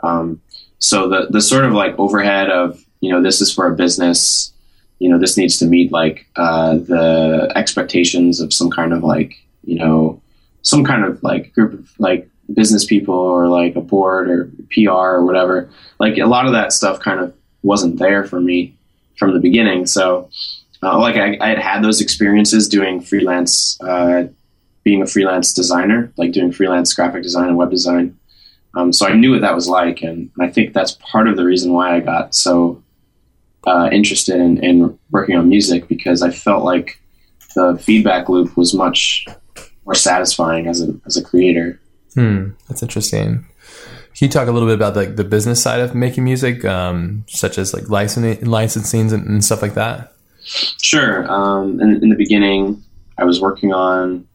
[0.00, 0.40] Um,
[0.78, 4.52] so the the sort of like overhead of you know this is for a business,
[4.98, 9.36] you know this needs to meet like uh, the expectations of some kind of like
[9.64, 10.20] you know
[10.62, 14.90] some kind of like group of like business people or like a board or PR
[14.90, 15.70] or whatever.
[15.98, 18.76] Like a lot of that stuff kind of wasn't there for me
[19.16, 19.86] from the beginning.
[19.86, 20.30] So
[20.82, 24.28] uh, like I, I had had those experiences doing freelance, uh,
[24.82, 28.18] being a freelance designer, like doing freelance graphic design and web design.
[28.74, 31.44] Um, so I knew what that was like, and I think that's part of the
[31.44, 32.82] reason why I got so
[33.66, 36.98] uh, interested in, in working on music because I felt like
[37.54, 39.26] the feedback loop was much
[39.84, 41.78] more satisfying as a as a creator.
[42.14, 42.50] Hmm.
[42.68, 43.46] That's interesting.
[44.14, 47.24] Can you talk a little bit about like the business side of making music, um,
[47.28, 50.12] such as like licensing, licensing and, and stuff like that?
[50.44, 51.30] Sure.
[51.30, 52.82] Um, in, in the beginning,
[53.18, 54.26] I was working on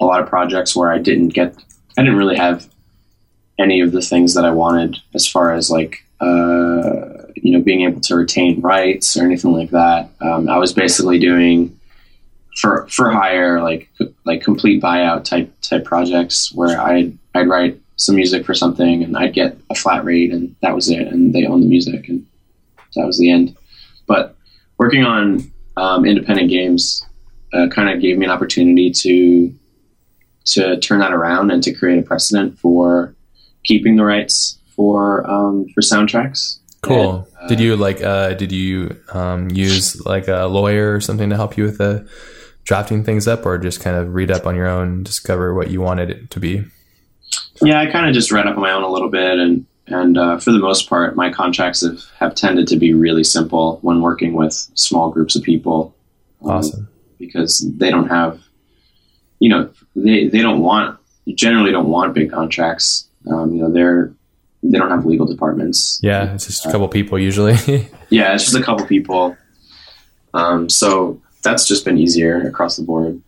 [0.00, 1.56] a lot of projects where I didn't get,
[1.96, 2.68] I didn't really have
[3.58, 7.82] any of the things that I wanted as far as like, uh, you know, being
[7.82, 10.10] able to retain rights or anything like that.
[10.20, 11.78] Um, I was basically doing
[12.56, 13.88] for for hire, like
[14.24, 19.16] like complete buyout type type projects where I'd I'd write some music for something and
[19.16, 22.26] I'd get a flat rate and that was it, and they own the music and
[22.94, 23.56] that was the end.
[24.06, 24.36] But
[24.78, 27.04] working on um, independent games
[27.52, 29.54] uh, kind of gave me an opportunity to
[30.46, 33.14] to turn that around and to create a precedent for
[33.64, 36.58] keeping the rights for um, for soundtracks.
[36.82, 37.26] Cool.
[37.40, 38.02] And, uh, did you like?
[38.02, 42.06] Uh, did you um, use like a lawyer or something to help you with the
[42.64, 45.80] drafting things up, or just kind of read up on your own, discover what you
[45.80, 46.64] wanted it to be?
[47.62, 50.16] Yeah, I kind of just read up on my own a little bit, and and
[50.16, 54.00] uh, for the most part, my contracts have, have tended to be really simple when
[54.00, 55.94] working with small groups of people.
[56.42, 56.88] um, Awesome.
[57.18, 58.40] because they don't have,
[59.40, 60.98] you know, they they don't want
[61.34, 63.08] generally don't want big contracts.
[63.30, 64.12] Um, you know, they're
[64.62, 66.00] they don't have legal departments.
[66.02, 67.56] Yeah, it's just a couple people usually.
[68.10, 69.36] Yeah, it's just a couple people.
[70.34, 73.20] Um, so that's just been easier across the board.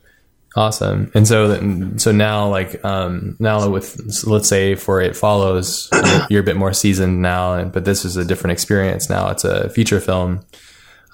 [0.57, 1.11] Awesome.
[1.15, 5.89] And so, so now, like, um, now with let's say for it follows,
[6.31, 9.09] you're, a bit more seasoned now, but this is a different experience.
[9.11, 10.45] Now it's a feature film.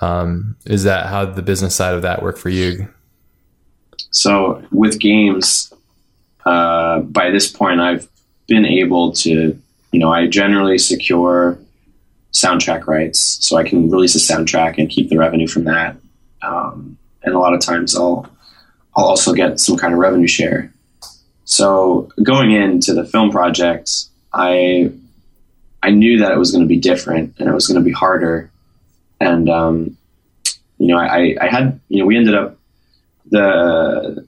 [0.01, 2.89] Um, is that how the business side of that work for you?
[4.11, 5.73] So with games,
[6.45, 8.09] uh, by this point, I've
[8.47, 9.61] been able to,
[9.93, 11.59] you know, I generally secure
[12.33, 15.97] soundtrack rights, so I can release a soundtrack and keep the revenue from that.
[16.43, 18.29] Um, and a lot of times, I'll
[18.97, 20.73] I'll also get some kind of revenue share.
[21.45, 23.91] So going into the film project,
[24.33, 24.93] I
[25.83, 27.93] I knew that it was going to be different and it was going to be
[27.93, 28.51] harder.
[29.21, 29.97] And um,
[30.79, 32.57] you know, I, I had you know we ended up
[33.31, 34.27] the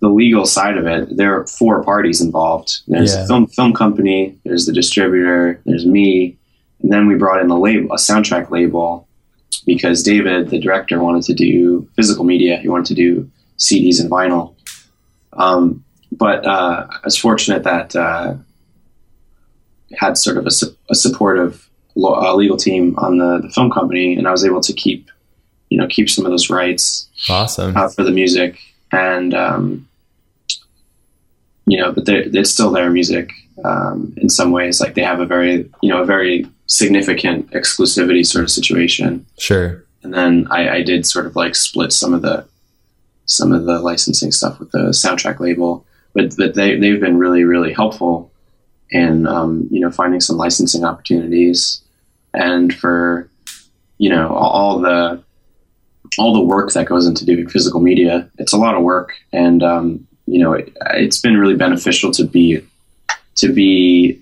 [0.00, 2.80] the legal side of it, there are four parties involved.
[2.88, 3.22] There's Yeah.
[3.22, 6.38] the film film company, there's the distributor, there's me,
[6.82, 9.06] and then we brought in the label, a soundtrack label,
[9.66, 12.56] because David, the director, wanted to do physical media.
[12.56, 13.30] He wanted to do
[13.60, 14.54] CDs and vinyl.
[15.34, 18.34] Um, but uh, I was fortunate that uh,
[19.96, 23.70] had sort of a, su- a supportive lo- uh, legal team on the, the film
[23.70, 25.08] company, and I was able to keep,
[25.68, 27.76] you know, keep some of those rights Awesome.
[27.76, 28.58] uh, for the music,
[28.90, 29.88] and um,
[31.66, 33.30] you know, but they're- it's still their music
[33.64, 34.80] um, in some ways.
[34.80, 39.26] Like they have a very, you know, a very significant exclusivity sort of situation.
[39.38, 39.84] Sure.
[40.02, 42.46] And then I, I did sort of like split some of the
[43.30, 47.44] some of the licensing stuff with the soundtrack label, but but they they've been really
[47.44, 48.30] really helpful
[48.90, 51.82] in um, you know finding some licensing opportunities
[52.34, 53.28] and for
[53.98, 55.22] you know all, the
[56.18, 58.28] all the work that goes into doing physical media.
[58.38, 62.24] It's a lot of work, and um, you know it, it's been really beneficial to
[62.24, 62.64] be
[63.36, 64.20] to be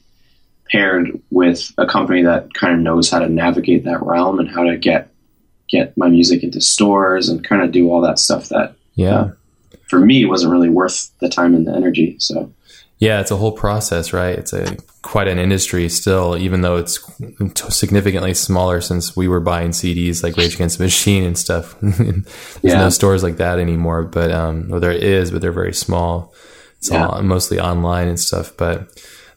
[0.71, 4.65] paired with a company that kind of knows how to navigate that realm and how
[4.65, 5.11] to get
[5.69, 9.31] get my music into stores and kind of do all that stuff that Yeah.
[9.89, 12.17] for me it wasn't really worth the time and the energy.
[12.19, 12.53] So
[12.99, 14.37] Yeah, it's a whole process, right?
[14.37, 16.99] It's a quite an industry still, even though it's
[17.69, 21.79] significantly smaller since we were buying CDs like Rage Against the Machine and stuff.
[21.81, 22.25] There's
[22.63, 22.79] yeah.
[22.79, 26.35] no stores like that anymore, but um, well, there is, but they're very small.
[26.79, 27.07] It's yeah.
[27.07, 28.89] all mostly online and stuff, but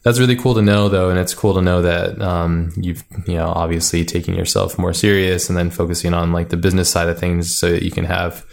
[0.02, 3.34] that's really cool to know though and it's cool to know that um, you've you
[3.34, 7.18] know obviously taking yourself more serious and then focusing on like the business side of
[7.18, 8.44] things so that you can have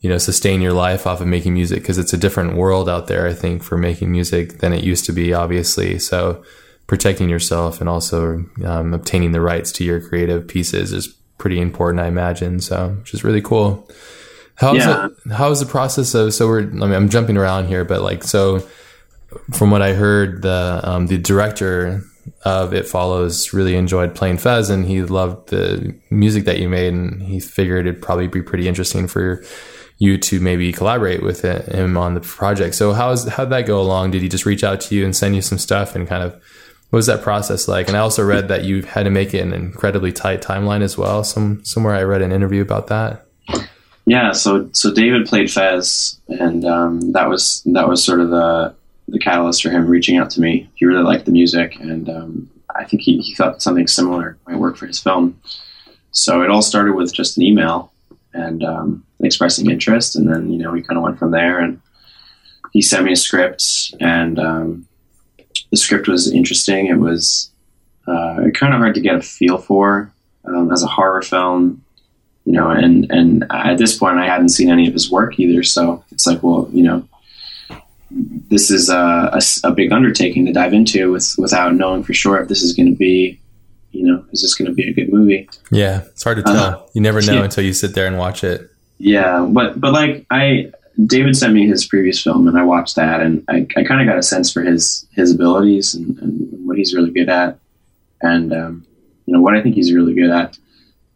[0.00, 3.06] you know sustain your life off of making music because it's a different world out
[3.06, 6.42] there i think for making music than it used to be obviously so
[6.86, 11.08] protecting yourself and also um, obtaining the rights to your creative pieces is
[11.38, 13.88] pretty important i imagine so which is really cool
[14.56, 15.06] how's yeah.
[15.06, 18.22] it how's the process of so we're i mean i'm jumping around here but like
[18.24, 18.60] so
[19.52, 22.02] from what i heard the um, the director
[22.44, 26.92] of It Follows really enjoyed playing Fez and he loved the music that you made
[26.92, 29.42] and he figured it'd probably be pretty interesting for
[29.98, 32.74] you to maybe collaborate with him on the project.
[32.76, 34.12] So how's how'd that go along?
[34.12, 36.32] Did he just reach out to you and send you some stuff and kind of
[36.90, 37.88] what was that process like?
[37.88, 40.96] And I also read that you had to make it an incredibly tight timeline as
[40.96, 41.24] well.
[41.24, 43.26] Some somewhere I read an interview about that.
[44.06, 48.74] Yeah, so so David played Fez, and um, that was that was sort of the
[49.08, 50.70] the catalyst for him reaching out to me.
[50.76, 54.58] He really liked the music, and um, I think he, he thought something similar might
[54.58, 55.38] work for his film.
[56.10, 57.92] So it all started with just an email,
[58.32, 61.58] and um, expressing interest, and then you know we kind of went from there.
[61.58, 61.80] And
[62.72, 64.88] he sent me a script, and um,
[65.70, 66.86] the script was interesting.
[66.86, 67.50] It was
[68.06, 70.12] uh, kind of hard to get a feel for
[70.44, 71.84] um, as a horror film,
[72.44, 72.70] you know.
[72.70, 76.26] And and at this point, I hadn't seen any of his work either, so it's
[76.26, 77.08] like, well, you know,
[78.10, 82.40] this is a, a, a big undertaking to dive into with without knowing for sure
[82.40, 83.40] if this is going to be
[83.90, 85.48] you know, is this going to be a good movie?
[85.70, 86.56] Yeah, it's hard to tell.
[86.56, 87.44] Uh, you never know yeah.
[87.44, 88.70] until you sit there and watch it.
[88.98, 90.72] Yeah, but but like I
[91.06, 94.06] David sent me his previous film and I watched that and I, I kind of
[94.06, 97.58] got a sense for his his abilities and, and what he's really good at
[98.20, 98.86] and um,
[99.26, 100.58] you know what I think he's really good at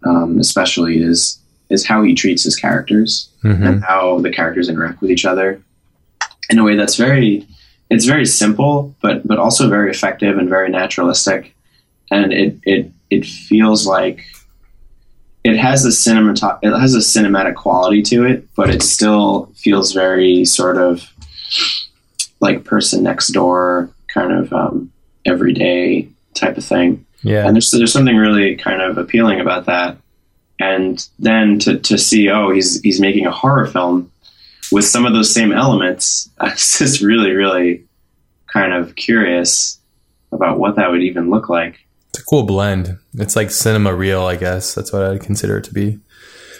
[0.04, 3.66] um, especially is is how he treats his characters mm-hmm.
[3.66, 5.60] and how the characters interact with each other
[6.50, 7.46] in a way that's very
[7.90, 11.56] it's very simple but but also very effective and very naturalistic
[12.12, 14.24] and it it it feels like
[15.44, 19.92] it has a cinemat it has a cinematic quality to it, but it still feels
[19.92, 21.12] very sort of
[22.40, 24.92] like person next door kind of um,
[25.24, 27.04] everyday type of thing.
[27.22, 29.96] Yeah, and there's there's something really kind of appealing about that.
[30.60, 34.12] And then to to see oh he's he's making a horror film
[34.70, 37.84] with some of those same elements, I was just really really
[38.46, 39.78] kind of curious
[40.30, 41.80] about what that would even look like.
[42.12, 42.98] It's a cool blend.
[43.14, 44.74] It's like cinema real, I guess.
[44.74, 45.98] That's what I'd consider it to be.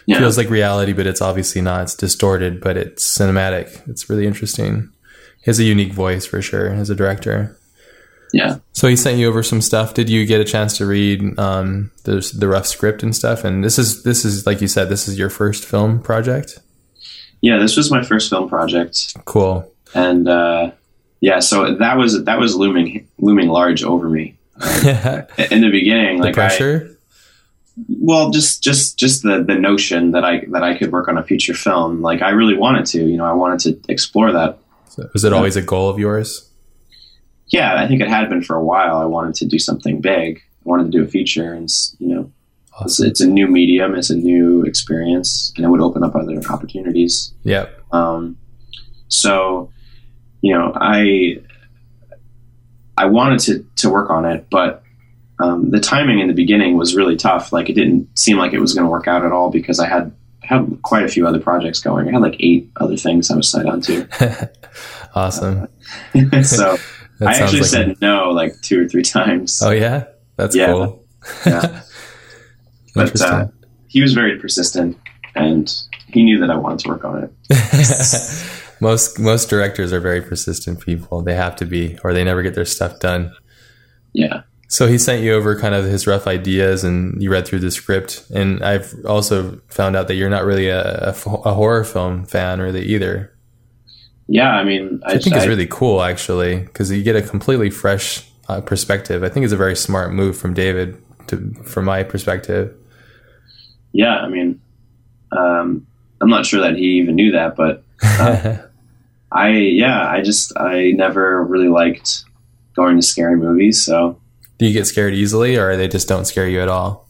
[0.07, 0.19] Yeah.
[0.19, 1.83] Feels like reality, but it's obviously not.
[1.83, 3.87] It's distorted, but it's cinematic.
[3.89, 4.91] It's really interesting.
[5.39, 7.57] He has a unique voice for sure as a director.
[8.33, 8.59] Yeah.
[8.73, 9.93] So he sent you over some stuff.
[9.93, 13.45] Did you get a chance to read um, the the rough script and stuff?
[13.45, 16.59] And this is this is like you said, this is your first film project.
[17.43, 19.15] Yeah, this was my first film project.
[19.27, 19.71] Cool.
[19.95, 20.71] And uh,
[21.21, 26.35] yeah, so that was that was looming looming large over me in the beginning, like
[26.35, 26.89] the pressure.
[26.91, 26.93] I,
[27.89, 31.23] well, just just just the the notion that I that I could work on a
[31.23, 33.07] feature film, like I really wanted to.
[33.07, 34.59] You know, I wanted to explore that.
[34.91, 36.51] So was it always a goal of yours?
[37.49, 38.97] Yeah, I think it had been for a while.
[38.97, 40.39] I wanted to do something big.
[40.39, 42.33] I wanted to do a feature, and you know,
[42.75, 42.87] awesome.
[42.87, 46.41] it's, it's, a new medium, it's a new experience, and it would open up other
[46.49, 47.33] opportunities.
[47.43, 47.79] Yep.
[47.93, 48.39] Um,
[49.09, 49.71] so,
[50.41, 51.43] you know, I
[52.97, 54.83] I wanted to to work on it, but
[55.39, 57.53] um, the timing in the beginning was really tough.
[57.53, 59.89] Like it didn't seem like it was going to work out at all because I
[59.89, 62.09] had had quite a few other projects going.
[62.09, 64.51] I had like eight other things I was signed on to.
[65.15, 65.69] awesome.
[66.15, 66.77] Uh, so
[67.21, 67.97] I actually like said a...
[68.01, 69.61] no like two or three times.
[69.63, 70.05] Oh yeah,
[70.37, 70.67] that's yeah.
[70.67, 71.05] cool.
[71.47, 71.83] yeah.
[72.95, 73.47] But uh,
[73.89, 74.99] he was very persistent,
[75.35, 75.73] and
[76.09, 77.33] he knew that I wanted to work on it
[78.83, 81.23] most most directors are very persistent people.
[81.23, 83.33] They have to be, or they never get their stuff done.
[84.13, 84.43] Yeah.
[84.67, 87.71] So he sent you over kind of his rough ideas, and you read through the
[87.71, 88.25] script.
[88.35, 91.15] And I've also found out that you're not really a, a,
[91.45, 93.33] a horror film fan, really either.
[94.27, 97.23] Yeah, I mean, I, I think I, it's really cool actually because you get a
[97.23, 99.23] completely fresh uh, perspective.
[99.23, 102.75] I think it's a very smart move from David, to, from my perspective.
[103.93, 104.61] Yeah, I mean,
[105.31, 105.87] um,
[106.21, 108.57] I'm not sure that he even knew that, but uh,
[109.35, 112.25] I yeah, I just I never really liked
[112.75, 113.85] going to scary movies.
[113.85, 114.21] So,
[114.59, 117.09] do you get scared easily, or they just don't scare you at all?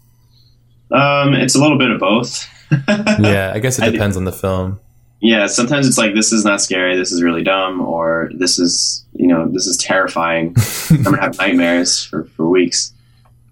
[0.91, 2.47] Um, it's a little bit of both.
[2.89, 4.81] yeah, I guess it depends on the film.
[5.21, 9.05] Yeah, sometimes it's like this is not scary, this is really dumb, or this is
[9.15, 10.55] you know this is terrifying.
[10.91, 12.93] I'm gonna have nightmares for, for weeks.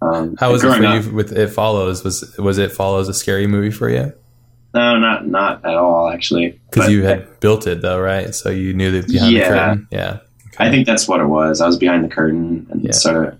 [0.01, 2.03] Um, How was it for up, you with It Follows?
[2.03, 4.13] Was was It Follows a scary movie for you?
[4.73, 6.59] No, not not at all actually.
[6.69, 8.33] Because you had I, built it though, right?
[8.33, 9.87] So you knew that behind yeah, the curtain.
[9.91, 10.65] Yeah, okay.
[10.65, 11.61] I think that's what it was.
[11.61, 12.91] I was behind the curtain and yeah.
[12.91, 13.39] sort of.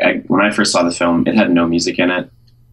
[0.00, 2.30] I, when I first saw the film, it had no music in it,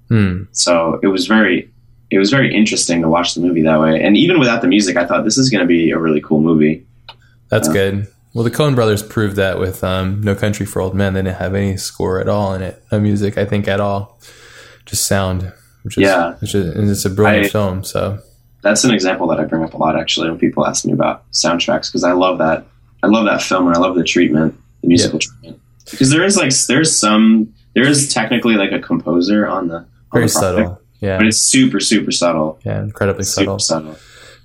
[0.09, 0.43] hmm.
[0.51, 1.71] so it was very
[2.11, 4.01] it was very interesting to watch the movie that way.
[4.01, 6.39] And even without the music, I thought this is going to be a really cool
[6.39, 6.85] movie.
[7.49, 8.07] That's uh, good.
[8.33, 11.13] Well, the Coen brothers proved that with um, No Country for Old Men.
[11.13, 14.19] They didn't have any score at all in it, no music, I think, at all.
[14.85, 15.51] Just sound,
[15.85, 16.33] which is, yeah.
[16.35, 17.83] which is, and it's a brilliant I, film.
[17.85, 18.19] So
[18.61, 21.29] that's an example that I bring up a lot, actually, when people ask me about
[21.31, 22.65] soundtracks, because I love that.
[23.03, 25.27] I love that film and I love the treatment, the musical yeah.
[25.27, 25.61] treatment.
[25.89, 29.87] Because there is like, there's some, there is technically like a composer on the, on
[30.11, 31.17] very the subtle yeah.
[31.17, 32.59] But it's super, super subtle.
[32.63, 33.59] Yeah, incredibly subtle.
[33.59, 33.97] subtle.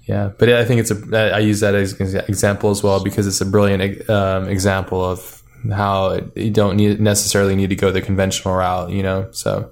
[0.04, 1.34] Yeah, but I think it's a.
[1.34, 5.42] I use that as an example as well because it's a brilliant um, example of
[5.70, 9.28] how you don't need necessarily need to go the conventional route, you know.
[9.30, 9.70] So,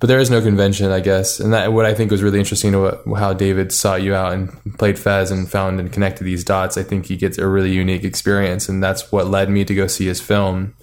[0.00, 2.72] but there is no convention, I guess, and that what I think was really interesting
[2.72, 6.76] to how David sought you out and played Fez and found and connected these dots.
[6.76, 9.86] I think he gets a really unique experience, and that's what led me to go
[9.86, 10.74] see his film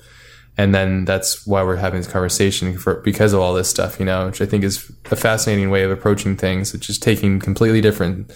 [0.57, 4.05] and then that's why we're having this conversation for, because of all this stuff, you
[4.05, 6.73] know, which I think is a fascinating way of approaching things.
[6.73, 8.31] It's just taking completely different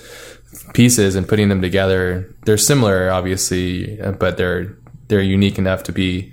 [0.73, 2.33] pieces and putting them together.
[2.45, 4.77] They're similar, obviously, but they're
[5.07, 6.31] they're unique enough to be.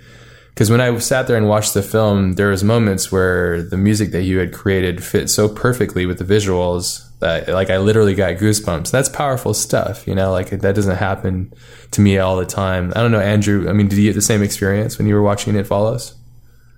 [0.59, 4.11] Because when I sat there and watched the film, there was moments where the music
[4.11, 8.39] that you had created fit so perfectly with the visuals that like I literally got
[8.39, 8.91] goosebumps.
[8.91, 11.55] That's powerful stuff, you know, like that doesn't happen
[11.93, 12.93] to me all the time.
[12.97, 15.23] I don't know, Andrew, I mean, did you get the same experience when you were
[15.23, 16.17] watching It Follows?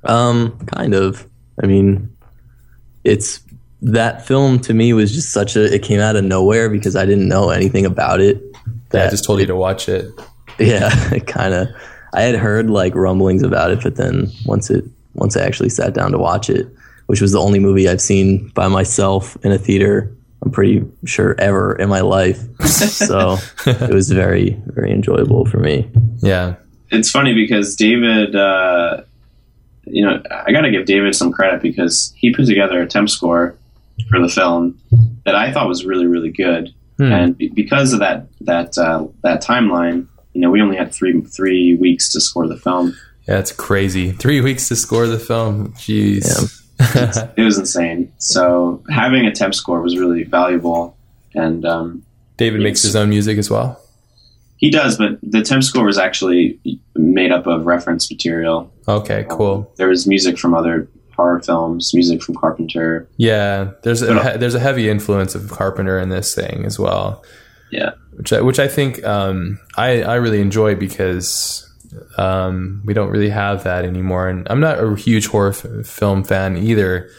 [0.05, 1.27] Um, kind of.
[1.63, 2.15] I mean,
[3.05, 3.41] it's
[3.81, 7.07] that film to me was just such a it came out of nowhere because I
[7.07, 8.43] didn't know anything about it.
[8.91, 10.05] That yeah, I just told you to watch it.
[10.59, 11.69] Yeah, it kind of
[12.13, 14.85] I had heard like rumblings about it, but then once it
[15.15, 16.69] once I actually sat down to watch it,
[17.07, 21.35] which was the only movie I've seen by myself in a theater I'm pretty sure
[21.39, 22.39] ever in my life.
[22.67, 23.37] so
[23.67, 25.91] it was very, very enjoyable for me.
[26.19, 26.55] Yeah.
[26.91, 29.03] It's funny because David, uh,
[29.85, 33.11] you know, I got to give David some credit because he put together a temp
[33.11, 33.57] score
[34.09, 34.81] for the film
[35.25, 36.73] that I thought was really, really good.
[36.97, 37.13] Hmm.
[37.13, 41.77] And because of that, that, uh, that timeline, you know, we only had three, three
[41.77, 42.97] weeks to score the film.
[43.29, 44.13] Yeah, it's crazy.
[44.13, 45.73] Three weeks to score the film.
[45.75, 46.27] Jeez.
[46.27, 46.57] Yeah
[47.37, 48.13] it was insane.
[48.19, 50.97] So having a temp score was really valuable.
[51.35, 52.05] And um,
[52.39, 53.81] David makes his own music as well.
[54.57, 56.59] He does, but the temp score was actually
[56.95, 58.73] made up of reference material.
[58.89, 59.55] Okay, um, cool.
[59.55, 63.09] Um, there was music from other horror films, music from Carpenter.
[63.17, 67.25] Yeah, there's a there's a heavy influence of Carpenter in this thing as well.
[67.71, 71.67] Yeah, which I, which I think um, I I really enjoy because
[72.17, 74.29] um, we don't really have that anymore.
[74.29, 77.11] And I'm not a huge horror f- film fan either,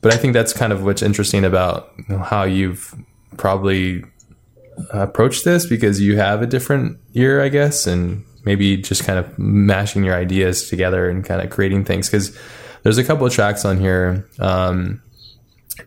[0.00, 2.94] but I think that's kind of what's interesting about you know, how you've
[3.36, 4.04] probably
[4.92, 9.38] approached this because you have a different ear, I guess, and maybe just kind of
[9.38, 12.08] mashing your ideas together and kind of creating things.
[12.08, 12.36] Because
[12.82, 14.28] there's a couple of tracks on here.
[14.38, 15.02] Um,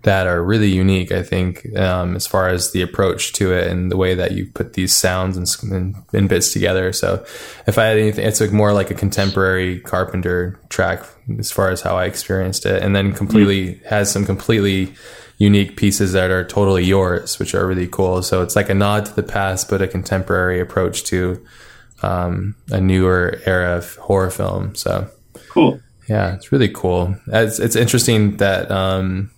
[0.04, 3.92] that are really unique, I think, um, as far as the approach to it and
[3.92, 6.92] the way that you put these sounds and, and, and, bits together.
[6.94, 7.26] So,
[7.68, 11.04] if I had anything, it's like more like a contemporary Carpenter track
[11.40, 13.86] as far as how I experienced it, and then completely mm.
[13.86, 14.94] has some completely
[15.38, 18.24] unique pieces that are totally yours, which are really cool.
[18.24, 21.44] So it's like a nod to the past, but a contemporary approach to
[22.02, 24.76] um, a newer era of horror film.
[24.76, 25.10] So
[25.50, 25.80] cool.
[26.10, 27.16] Yeah, it's really cool.
[27.28, 29.30] It's, it's interesting that um,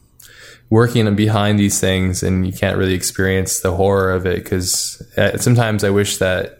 [0.70, 5.38] working behind these things and you can't really experience the horror of it because uh,
[5.38, 6.59] sometimes I wish that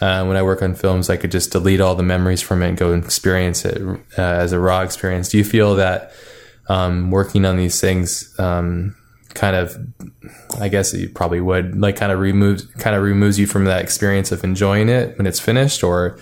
[0.00, 2.68] uh, when I work on films, I could just delete all the memories from it
[2.68, 3.80] and go and experience it
[4.18, 5.28] uh, as a raw experience.
[5.28, 6.12] Do you feel that
[6.68, 8.96] um, working on these things um,
[9.34, 9.76] kind of,
[10.60, 13.82] I guess you probably would, like kind of removes kind of removes you from that
[13.82, 15.82] experience of enjoying it when it's finished?
[15.82, 16.18] Or,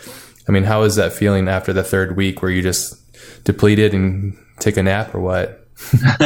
[0.49, 2.99] I mean, how is that feeling after the third week where you just
[3.45, 5.62] depleted and take a nap or what?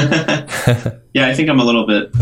[1.15, 2.15] yeah, I think I'm a little bit.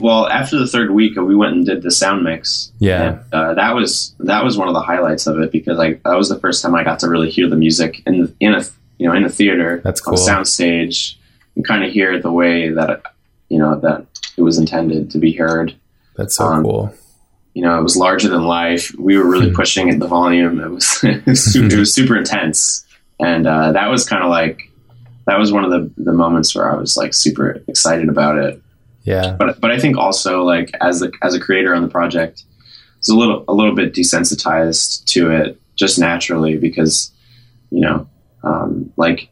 [0.00, 2.72] Well, after the third week, we went and did the sound mix.
[2.78, 6.02] Yeah, and, uh, that was that was one of the highlights of it because like
[6.04, 8.54] that was the first time I got to really hear the music in the, in
[8.54, 8.64] a
[8.98, 9.80] you know in a theater.
[9.84, 10.14] That's cool.
[10.14, 11.18] On sound stage,
[11.54, 13.02] and kind of hear it the way that it,
[13.48, 14.06] you know that
[14.36, 15.74] it was intended to be heard.
[16.16, 16.94] That's so um, cool.
[17.54, 18.94] You know, it was larger than life.
[18.98, 19.56] We were really hmm.
[19.56, 20.60] pushing it the volume.
[20.60, 22.86] It was it was, super, it was super intense,
[23.18, 24.69] and uh, that was kind of like
[25.30, 28.60] that was one of the, the moments where I was like super excited about it.
[29.04, 29.36] Yeah.
[29.38, 32.42] But but I think also like as a as a creator on the project,
[32.98, 37.12] it's a little a little bit desensitized to it just naturally because
[37.70, 38.08] you know
[38.42, 39.30] um, like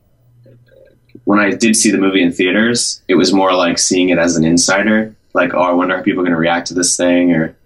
[1.25, 4.37] when I did see the movie in theaters, it was more like seeing it as
[4.37, 5.17] an insider.
[5.35, 7.57] Like, oh, I wonder how people are going to react to this thing, or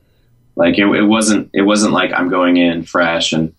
[0.57, 1.51] like it, it wasn't.
[1.53, 3.55] It wasn't like I'm going in fresh and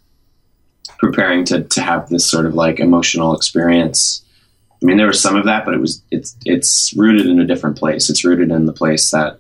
[0.98, 4.23] preparing to to have this sort of like emotional experience.
[4.84, 7.48] I mean, there was some of that, but it was it's it's rooted in a
[7.48, 8.10] different place.
[8.10, 9.40] It's rooted in the place that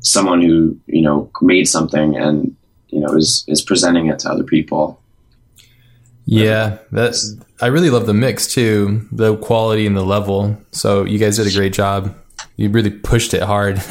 [0.00, 2.56] someone who you know made something and
[2.88, 5.00] you know is is presenting it to other people.
[6.26, 7.36] Yeah, that's.
[7.60, 10.56] I really love the mix too, the quality and the level.
[10.72, 12.16] So you guys did a great job.
[12.56, 13.76] You really pushed it hard.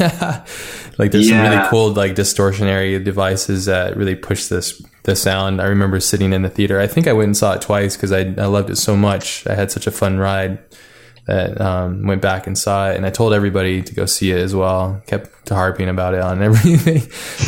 [0.98, 5.62] like there's some really cool like distortionary devices that really push this the sound.
[5.62, 6.80] I remember sitting in the theater.
[6.80, 9.46] I think I went and saw it twice because I I loved it so much.
[9.48, 10.60] I had such a fun ride
[11.26, 14.40] that um, went back and saw it, and I told everybody to go see it
[14.40, 15.02] as well.
[15.08, 17.00] Kept harping about it on everything.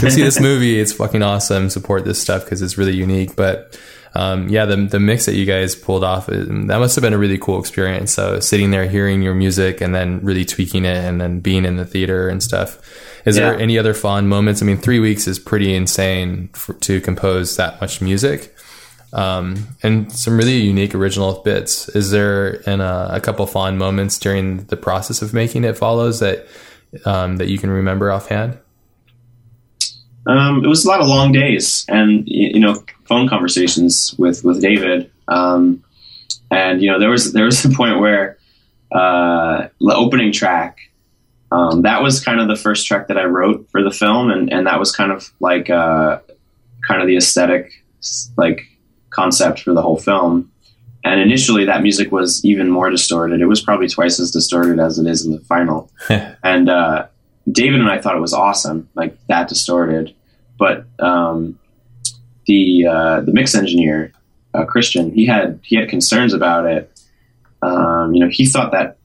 [0.01, 1.69] go see this movie; it's fucking awesome.
[1.69, 3.35] Support this stuff because it's really unique.
[3.35, 3.79] But
[4.13, 7.17] um, yeah, the the mix that you guys pulled off that must have been a
[7.17, 8.13] really cool experience.
[8.13, 11.75] So sitting there, hearing your music, and then really tweaking it, and then being in
[11.75, 12.79] the theater and stuff.
[13.25, 14.61] Is there any other fond moments?
[14.61, 18.55] I mean, three weeks is pretty insane for, to compose that much music
[19.15, 21.87] um, and some really unique original bits.
[21.89, 26.19] Is there in a, a couple fond moments during the process of making it follows
[26.19, 26.47] that
[27.05, 28.59] um, that you can remember offhand?
[30.27, 34.61] Um, it was a lot of long days and you know phone conversations with with
[34.61, 35.09] David.
[35.29, 35.81] Um,
[36.51, 38.37] and you know there was there was a point where
[38.91, 40.79] uh, the opening track
[41.55, 44.51] um, that was kind of the first track that I wrote for the film, and
[44.51, 46.19] and that was kind of like uh,
[46.85, 47.71] kind of the aesthetic
[48.35, 48.63] like
[49.09, 50.51] concept for the whole film.
[51.05, 53.39] And initially, that music was even more distorted.
[53.39, 55.89] It was probably twice as distorted as it is in the final.
[56.43, 57.07] and uh,
[57.49, 60.13] David and I thought it was awesome, like that distorted.
[60.57, 61.57] But um,
[62.47, 64.11] the uh, the mix engineer,
[64.53, 66.91] uh, Christian, he had he had concerns about it.
[67.61, 68.97] Um, you know, he thought that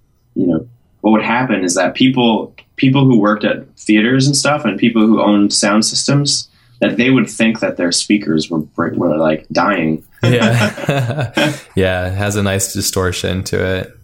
[1.00, 5.06] what would happen is that people people who worked at theaters and stuff, and people
[5.06, 6.48] who owned sound systems,
[6.80, 10.02] that they would think that their speakers were were like dying.
[10.22, 13.96] yeah, yeah, it has a nice distortion to it.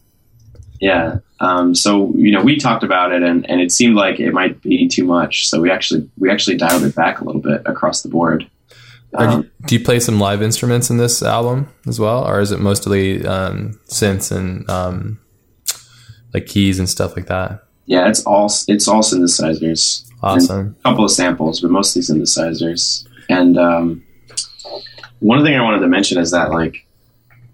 [0.80, 1.18] Yeah.
[1.40, 4.60] Um, so you know, we talked about it, and, and it seemed like it might
[4.62, 5.48] be too much.
[5.48, 8.48] So we actually we actually dialed it back a little bit across the board.
[9.14, 12.52] Um, you- do you play some live instruments in this album as well, or is
[12.52, 15.18] it mostly um, synths and um,
[16.34, 17.66] like keys and stuff like that?
[17.86, 20.02] yeah, it's all it's all synthesizers.
[20.22, 20.74] Awesome.
[20.80, 23.06] a couple of samples, but mostly synthesizers.
[23.28, 24.04] And um,
[25.20, 26.86] one thing I wanted to mention is that like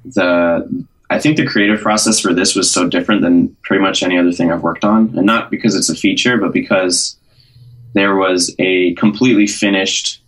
[0.05, 4.19] the I think the creative process for this was so different than pretty much any
[4.19, 7.17] other thing I've worked on, and not because it's a feature, but because
[7.93, 10.23] there was a completely finished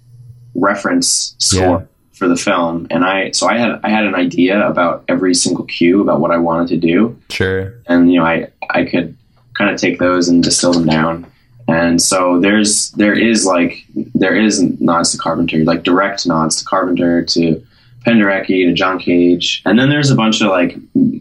[0.55, 1.88] reference score.
[2.24, 5.64] For the film, and I so I had I had an idea about every single
[5.66, 7.74] cue about what I wanted to do, Sure.
[7.86, 9.14] and you know I I could
[9.58, 11.26] kind of take those and distill them down.
[11.68, 16.64] And so there's there is like there is nods to Carpenter, like direct nods to
[16.64, 17.62] Carpenter, to
[18.06, 20.76] Penderecki, to John Cage, and then there's a bunch of like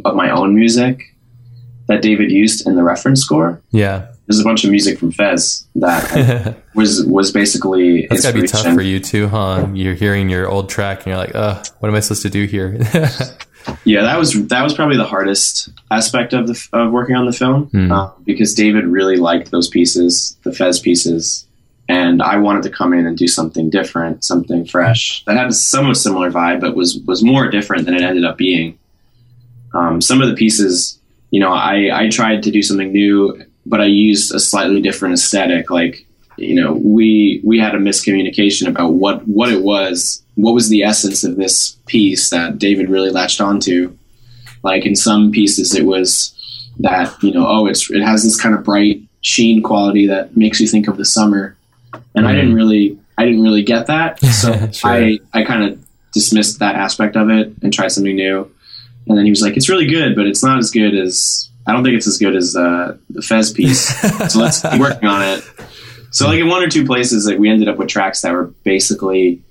[0.06, 1.14] of my own music
[1.88, 3.62] that David used in the reference score.
[3.72, 4.08] Yeah.
[4.28, 8.74] There's a bunch of music from Fez that was was basically That's gotta be tough
[8.74, 9.68] for you too, huh?
[9.74, 12.46] You're hearing your old track and you're like, uh, what am I supposed to do
[12.46, 12.80] here?
[13.86, 17.32] Yeah, that was that was probably the hardest aspect of the of working on the
[17.32, 17.94] film Hmm.
[17.94, 21.48] uh, because David really liked those pieces, the Fez pieces,
[21.88, 25.54] and I wanted to come in and do something different, something fresh that had a
[25.54, 28.78] somewhat similar vibe, but was was more different than it ended up being.
[29.74, 31.00] Um, some of the pieces,
[31.32, 35.14] you know, I I tried to do something new, but I used a slightly different
[35.14, 35.70] aesthetic.
[35.70, 36.06] Like,
[36.38, 40.84] you know, we we had a miscommunication about what what it was, what was the
[40.84, 43.96] essence of this piece that David really latched onto.
[44.64, 46.34] Like in some pieces, it was
[46.80, 50.60] that you know, oh, it's it has this kind of bright sheen quality that makes
[50.60, 51.56] you think of the summer,
[52.16, 52.36] and I Mhm.
[52.36, 54.90] didn't really I didn't really get that, so Sure.
[54.92, 55.80] I I kind of
[56.14, 58.50] dismissed that aspect of it and tried something new.
[59.08, 61.72] And then he was like, "It's really good, but it's not as good as I
[61.72, 63.82] don't think it's as good as uh, the Fez piece.
[64.32, 65.44] so let's keep working on it."
[66.12, 68.54] So like in one or two places, like we ended up with tracks that were
[68.64, 69.42] basically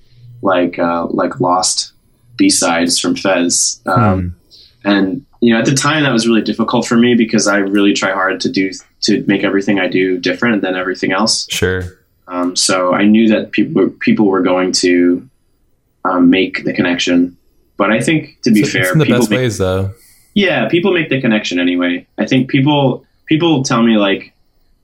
[0.42, 1.92] like uh, like lost
[2.36, 3.80] B sides from Fez.
[3.86, 4.36] Um,
[4.84, 7.92] And you know, at the time, that was really difficult for me because I really
[7.92, 8.70] try hard to do
[9.02, 11.46] to make everything I do different than everything else.
[11.50, 11.84] sure.
[12.28, 15.28] Um, so I knew that people people were going to
[16.04, 17.36] um, make the connection.
[17.76, 19.92] But I think, to be It's- fair, it's in the people best make, ways though.
[20.34, 22.06] Yeah, people make the connection anyway.
[22.18, 24.32] I think people people tell me like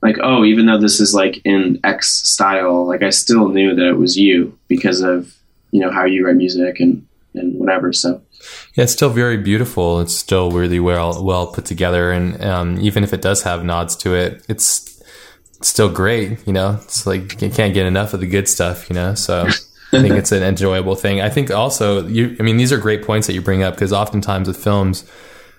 [0.02, 3.86] like oh even though this is like in X style, like I still knew that
[3.86, 5.34] it was you because of
[5.70, 7.92] you know how you write music and and whatever.
[7.92, 8.22] So
[8.74, 10.00] yeah, it's still very beautiful.
[10.00, 13.96] It's still really well well put together, and um, even if it does have nods
[13.96, 15.02] to it, it's
[15.62, 16.46] still great.
[16.46, 18.88] You know, it's like you can't get enough of the good stuff.
[18.88, 19.46] You know, so
[19.92, 21.20] I think it's an enjoyable thing.
[21.20, 22.36] I think also you.
[22.38, 25.04] I mean, these are great points that you bring up because oftentimes with films.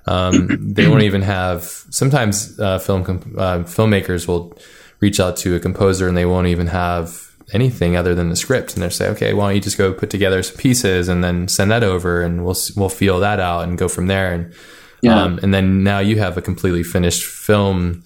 [0.10, 1.64] Um, they won't even have.
[1.92, 4.58] Sometimes uh, film uh, filmmakers will
[5.00, 8.74] reach out to a composer and they won't even have anything other than the script.
[8.74, 11.48] And they'll say okay why don't you just go put together some pieces and then
[11.48, 14.34] send that over and we'll we'll feel that out and go from there.
[14.34, 14.54] And
[15.02, 15.22] yeah.
[15.22, 18.04] um, and then now you have a completely finished film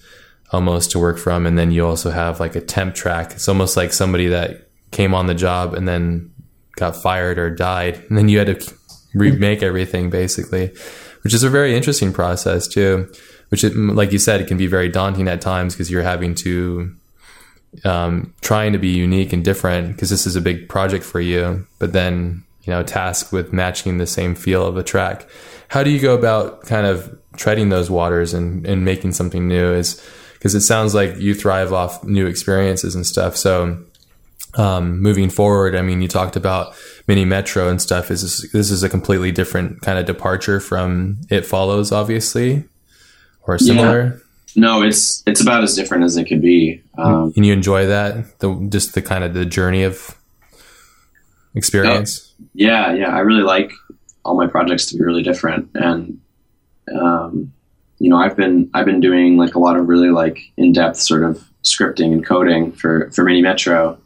[0.52, 1.46] almost to work from.
[1.46, 3.32] And then you also have like a temp track.
[3.32, 6.32] It's almost like somebody that came on the job and then
[6.76, 8.04] got fired or died.
[8.08, 8.74] And then you had to
[9.14, 10.72] remake everything basically
[11.24, 13.10] which is a very interesting process too
[13.48, 16.34] which it, like you said it can be very daunting at times because you're having
[16.34, 16.94] to
[17.82, 21.66] um, trying to be unique and different because this is a big project for you,
[21.78, 25.28] but then, you know, tasked with matching the same feel of a track.
[25.68, 29.72] How do you go about kind of treading those waters and, and making something new?
[29.72, 30.02] Is
[30.34, 33.36] because it sounds like you thrive off new experiences and stuff.
[33.36, 33.82] So,
[34.56, 36.74] um, moving forward, I mean, you talked about
[37.06, 38.10] mini metro and stuff.
[38.10, 42.64] Is this, this is a completely different kind of departure from it follows, obviously,
[43.42, 44.20] or similar?
[44.56, 46.82] No, it's it's about as different as it could be.
[46.96, 50.16] Um, and you enjoy that, the just the kind of the journey of
[51.54, 52.32] experience.
[52.40, 53.72] Uh, yeah, yeah, I really like
[54.24, 56.20] all my projects to be really different, and
[56.94, 57.52] um,
[57.98, 60.98] you know, I've been I've been doing like a lot of really like in depth
[60.98, 63.98] sort of scripting and coding for for Mini Metro.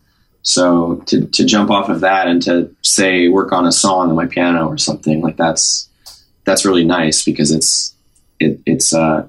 [0.48, 4.16] So to to jump off of that and to say work on a song on
[4.16, 5.90] my piano or something like that's
[6.46, 7.94] that's really nice because it's
[8.40, 9.28] it, it's uh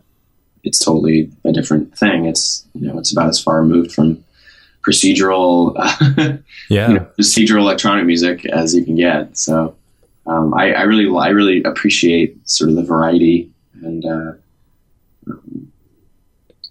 [0.64, 2.24] it's totally a different thing.
[2.24, 4.24] It's you know it's about as far removed from
[4.88, 5.76] procedural
[6.70, 9.38] yeah you know, procedural electronic music as you can get.
[9.38, 9.76] So
[10.26, 13.52] um, I, I, really I really appreciate sort of the variety
[13.82, 14.32] and uh,
[15.28, 15.72] um,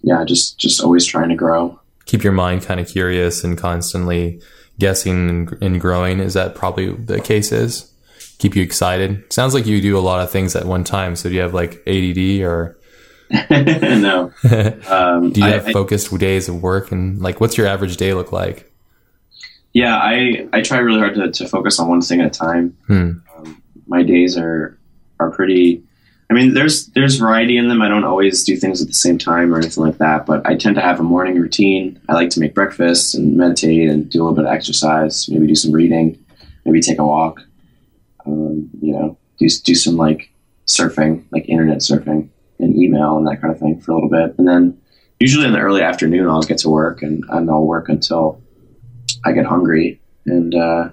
[0.01, 1.78] yeah just just always trying to grow.
[2.09, 4.41] Keep your mind kind of curious and constantly
[4.79, 6.19] guessing and, and growing.
[6.19, 7.51] Is that probably the case?
[7.51, 7.93] Is
[8.39, 9.31] keep you excited?
[9.31, 11.15] Sounds like you do a lot of things at one time.
[11.15, 12.79] So do you have like ADD or
[13.51, 14.33] no.
[14.89, 18.15] Um, Do you have I, focused days of work and like what's your average day
[18.15, 18.71] look like?
[19.73, 22.75] Yeah, I, I try really hard to, to focus on one thing at a time.
[22.87, 23.11] Hmm.
[23.37, 24.79] Um, my days are
[25.19, 25.83] are pretty.
[26.29, 27.81] I mean, there's there's variety in them.
[27.81, 30.55] I don't always do things at the same time or anything like that, but I
[30.55, 31.99] tend to have a morning routine.
[32.07, 35.27] I like to make breakfast and meditate and do a little bit of exercise.
[35.27, 36.23] Maybe do some reading.
[36.65, 37.41] Maybe take a walk.
[38.27, 40.29] Um, you know, do do some like
[40.67, 44.35] surfing, like internet surfing and email and that kind of thing for a little bit.
[44.37, 44.79] And then
[45.19, 48.39] usually in the early afternoon, I'll get to work and, and I'll work until
[49.25, 49.99] I get hungry.
[50.27, 50.89] And uh,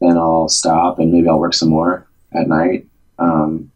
[0.00, 2.86] then I'll stop and maybe I'll work some more at night.
[3.18, 3.72] Um,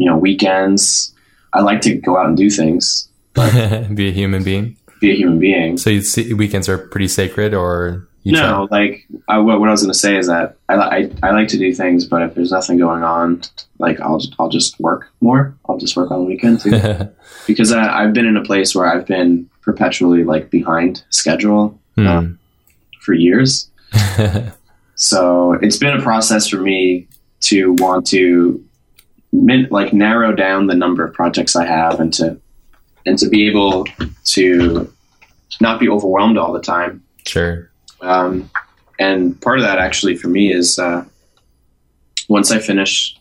[0.00, 1.14] you know, weekends,
[1.52, 3.08] I like to go out and do things.
[3.34, 4.76] be a human being.
[5.00, 5.76] Be a human being.
[5.78, 8.66] So you see, weekends are pretty sacred, or you no?
[8.66, 8.78] Try?
[8.78, 11.48] Like I, what, what I was going to say is that I, I I like
[11.48, 13.42] to do things, but if there's nothing going on,
[13.78, 15.54] like I'll I'll just work more.
[15.68, 16.70] I'll just work on the weekend too,
[17.46, 22.06] because I, have been in a place where I've been perpetually like behind schedule mm.
[22.06, 22.38] um,
[23.00, 23.70] for years.
[24.94, 27.08] so it's been a process for me
[27.40, 28.62] to want to
[29.32, 32.40] min- like narrow down the number of projects I have and to
[33.06, 33.86] and to be able
[34.24, 34.92] to
[35.60, 37.02] not be overwhelmed all the time.
[37.26, 37.70] Sure.
[38.00, 38.50] Um,
[38.98, 41.04] and part of that actually for me is uh,
[42.28, 43.16] once I finish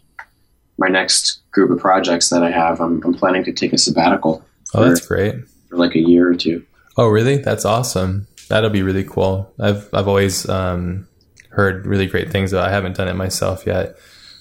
[0.78, 4.46] my next group of projects that I have, I'm, I'm planning to take a sabbatical.
[4.74, 5.36] Oh, that's great.
[5.70, 6.66] For like a year or two.
[6.98, 7.38] Oh, really?
[7.38, 8.28] That's awesome.
[8.50, 9.54] That'll be really cool.
[9.60, 11.08] I've I've always um,
[11.50, 12.52] heard really great things.
[12.52, 13.98] But I haven't done it myself yet.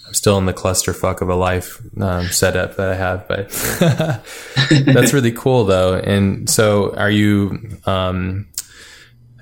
[0.08, 3.50] I'm still in the clusterfuck of a life um, setup that I have, but
[4.86, 5.96] that's really cool though.
[5.96, 7.78] And so, are you?
[7.84, 8.48] Um,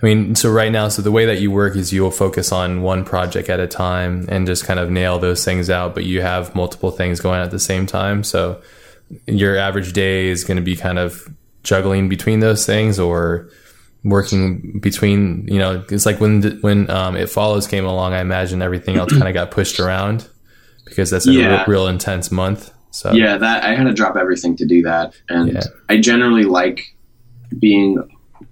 [0.03, 2.83] I mean, so right now, so the way that you work is you'll focus on
[2.83, 6.21] one project at a time and just kind of nail those things out, but you
[6.21, 8.25] have multiple things going at the same time.
[8.25, 8.61] So
[9.27, 13.49] your average day is going to be kind of juggling between those things or
[14.05, 18.61] working between, you know, it's like when, when um, It Follows came along, I imagine
[18.61, 20.29] everything else kind of got pushed around
[20.87, 21.59] because that's a yeah.
[21.59, 22.73] real, real, intense month.
[22.91, 25.15] So yeah, that I had to drop everything to do that.
[25.29, 25.65] And yeah.
[25.91, 26.97] I generally like
[27.59, 27.99] being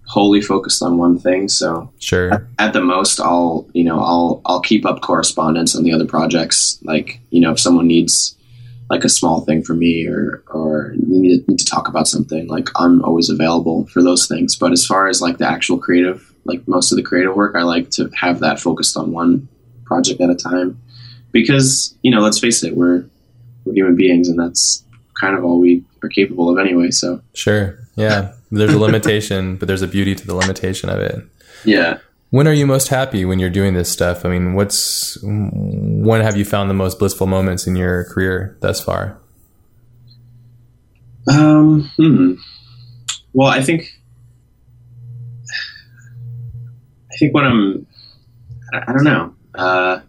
[0.07, 1.49] wholly focused on one thing.
[1.49, 5.83] So sure, at, at, the most, I'll you know I'll I'll keep up correspondence on
[5.83, 6.79] the other projects.
[6.83, 8.37] Like you know, if someone needs
[8.91, 12.69] like a small thing for me or or need, need to talk about something like
[12.77, 16.67] i'm always available for those things but as far as like the actual creative like
[16.69, 19.49] most of the creative work i like to have that focused on one
[19.85, 20.79] project at a time
[21.35, 23.05] because you know let's face it we're
[23.67, 24.83] we're human beings and that's
[25.21, 29.69] kind of all we are capable of anyway so sure yeah there's a limitation but
[29.69, 31.23] there's a beauty to the limitation of it
[31.67, 31.99] yeah
[32.35, 34.25] when are you most happy when you're doing this stuff?
[34.25, 38.81] I mean, what's when have you found the most blissful moments in your career thus
[38.81, 39.21] far?
[41.31, 42.33] Um, hmm.
[43.35, 43.89] Well, I think
[47.13, 47.87] I think when I'm
[48.73, 49.37] I, I don't know.
[49.55, 50.01] Uh,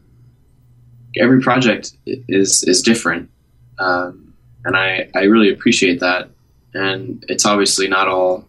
[1.20, 3.30] every project is is different,
[3.80, 6.30] um, and I I really appreciate that.
[6.74, 8.48] And it's obviously not all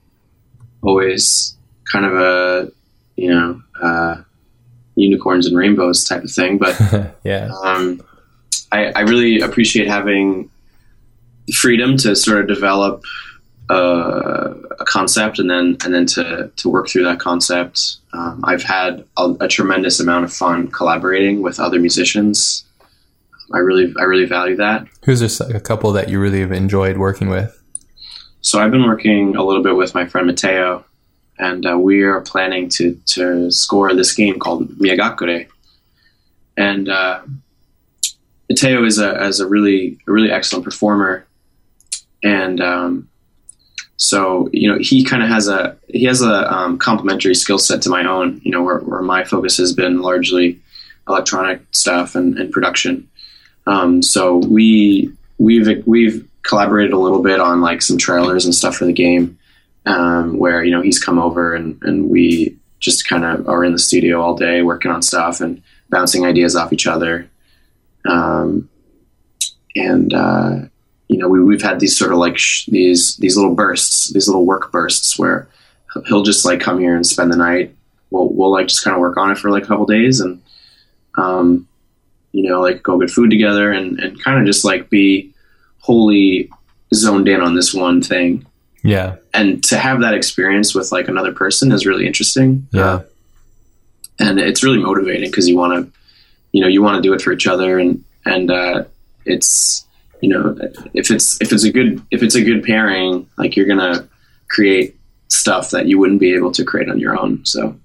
[0.83, 1.57] always
[1.91, 2.73] kind of a
[3.17, 4.23] you know uh,
[4.95, 6.59] unicorns and rainbows type of thing.
[6.59, 6.77] But
[7.25, 8.03] yeah, um,
[8.73, 10.51] I, I, really appreciate having
[11.55, 13.05] freedom to sort of develop
[13.69, 14.55] a
[14.87, 17.97] concept and then and then to to work through that concept.
[18.13, 22.65] Um, I've had a, a, tremendous amount of fun collaborating with other musicians.
[23.53, 24.87] I really I really value that.
[25.05, 27.63] Who's just like a couple that you really have enjoyed working with?
[28.41, 30.85] So I've been working a little bit with my friend Mateo
[31.39, 35.49] and uh, we are planning to to score this game called Miegakure.
[36.57, 37.23] And uh,
[38.49, 41.27] Mateo is a is a really a really excellent performer,
[42.23, 43.09] and um,
[43.97, 47.83] so you know he kind of has a he has a um, complementary skill set
[47.83, 48.41] to my own.
[48.45, 50.61] You know where, where my focus has been largely
[51.09, 53.09] electronic stuff and, and production.
[53.67, 58.77] Um, so we we've we've collaborated a little bit on like some trailers and stuff
[58.77, 59.39] for the game
[59.87, 63.73] um, where you know he's come over and, and we just kind of are in
[63.73, 67.29] the studio all day working on stuff and bouncing ideas off each other.
[68.09, 68.69] Um,
[69.75, 70.57] and uh,
[71.09, 74.29] you know we, we've had these sort of like sh- these these little bursts, these
[74.29, 75.49] little work bursts where
[76.07, 77.75] he'll just like come here and spend the night.
[78.11, 80.43] We'll we'll like just kind of work on it for like a couple days and
[81.17, 81.69] um,
[82.33, 85.33] you know like go get food together and and kind of just like be
[85.79, 86.51] wholly
[86.95, 88.47] zoned in on this one thing
[88.87, 89.17] yeah.
[89.35, 92.69] And to have that experience with like another person is really interesting.
[92.73, 92.85] Yeah.
[92.85, 93.03] Uh,
[94.21, 96.01] and it's really motivating because you want to,
[96.53, 98.85] you know, you want to do it for each other and, and, uh,
[99.25, 99.86] it's,
[100.21, 100.57] you know,
[100.95, 104.09] if it's, if it's a good, if it's a good pairing, like you're to
[104.49, 104.99] create
[105.29, 107.45] stuff that you wouldn't be able to create on your own.
[107.45, 107.77] So,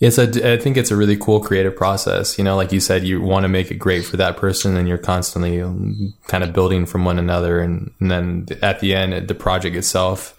[0.00, 2.38] Yes, I, I think it's a really cool creative process.
[2.38, 4.88] You know, like you said, you want to make it great for that person, and
[4.88, 9.28] you're constantly um, kind of building from one another, and, and then at the end,
[9.28, 10.34] the project itself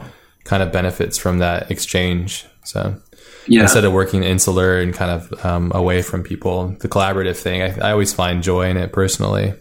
[0.46, 2.48] kind of benefits from that exchange.
[2.66, 3.00] So,
[3.48, 3.62] yeah.
[3.62, 7.90] instead of working insular and kind of um, away from people, the collaborative thing, I,
[7.90, 9.54] I always find joy in it personally.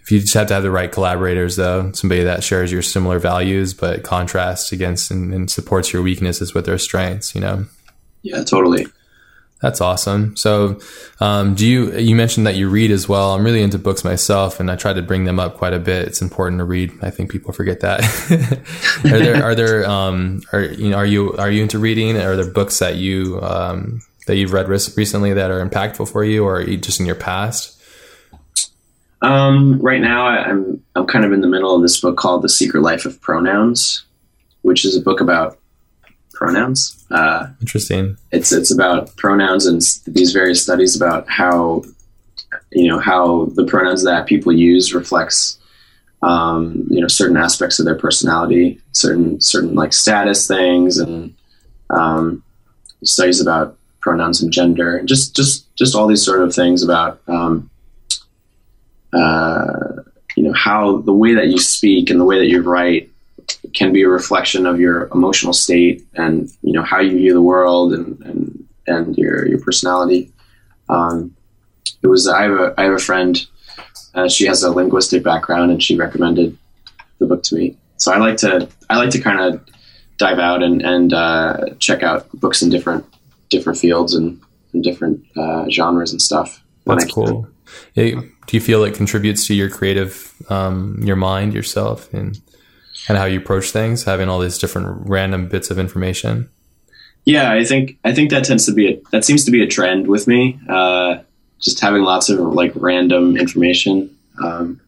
[0.00, 3.18] If you just have to have the right collaborators, though, somebody that shares your similar
[3.18, 7.66] values but contrasts against and, and supports your weaknesses with their strengths, you know.
[8.22, 8.86] Yeah, totally.
[9.66, 10.36] That's awesome.
[10.36, 10.78] So,
[11.18, 13.34] um, do you you mentioned that you read as well?
[13.34, 16.06] I'm really into books myself, and I try to bring them up quite a bit.
[16.06, 16.92] It's important to read.
[17.02, 18.00] I think people forget that.
[19.04, 22.16] are there are there um, are you know are you are you into reading?
[22.16, 26.44] Are there books that you um, that you've read recently that are impactful for you,
[26.44, 27.82] or just in your past?
[29.22, 32.48] Um, right now, I'm I'm kind of in the middle of this book called The
[32.48, 34.04] Secret Life of Pronouns,
[34.62, 35.58] which is a book about
[36.36, 37.04] pronouns.
[37.10, 38.16] Uh, Interesting.
[38.30, 41.82] It's it's about pronouns and these various studies about how
[42.70, 45.58] you know how the pronouns that people use reflects
[46.22, 51.34] um, you know certain aspects of their personality, certain certain like status things, and
[51.90, 52.42] um,
[53.02, 57.20] studies about pronouns and gender, and just just just all these sort of things about
[57.28, 57.70] um,
[59.12, 60.02] uh,
[60.36, 63.10] you know how the way that you speak and the way that you write
[63.74, 67.42] can be a reflection of your emotional state and you know how you view the
[67.42, 70.32] world and and, and your your personality.
[70.88, 71.34] Um,
[72.02, 73.38] it was I have a I have a friend.
[74.14, 76.56] Uh, she has a linguistic background and she recommended
[77.18, 77.76] the book to me.
[77.96, 79.60] So I like to I like to kind of
[80.18, 83.04] dive out and and uh, check out books in different
[83.48, 84.40] different fields and,
[84.72, 86.62] and different uh, genres and stuff.
[86.84, 87.48] That's cool.
[87.94, 92.40] do you feel it contributes to your creative, um, your mind, yourself, and
[93.08, 96.48] and how you approach things, having all these different random bits of information?
[97.24, 99.66] Yeah, I think I think that tends to be a, that seems to be a
[99.66, 100.58] trend with me.
[100.68, 101.18] Uh,
[101.60, 104.16] just having lots of like random information.
[104.42, 104.80] Um,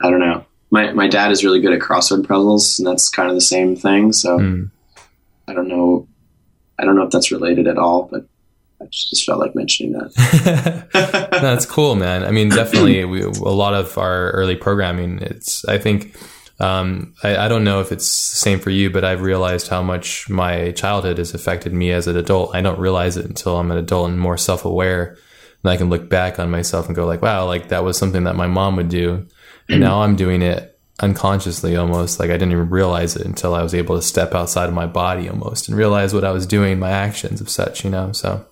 [0.00, 0.46] I don't know.
[0.70, 3.76] My my dad is really good at crossword puzzles, and that's kind of the same
[3.76, 4.12] thing.
[4.12, 4.70] So mm.
[5.46, 6.08] I don't know.
[6.78, 8.24] I don't know if that's related at all, but
[8.80, 10.88] I just felt like mentioning that.
[11.30, 12.24] That's cool, man.
[12.24, 15.18] I mean, definitely, we, a lot of our early programming.
[15.18, 16.16] It's I think.
[16.60, 19.82] Um, I, I, don't know if it's the same for you, but I've realized how
[19.82, 22.54] much my childhood has affected me as an adult.
[22.54, 25.16] I don't realize it until I'm an adult and more self aware.
[25.64, 28.24] And I can look back on myself and go like, wow, like that was something
[28.24, 29.26] that my mom would do.
[29.68, 32.20] And now I'm doing it unconsciously almost.
[32.20, 34.86] Like I didn't even realize it until I was able to step outside of my
[34.86, 38.12] body almost and realize what I was doing, my actions of such, you know?
[38.12, 38.46] So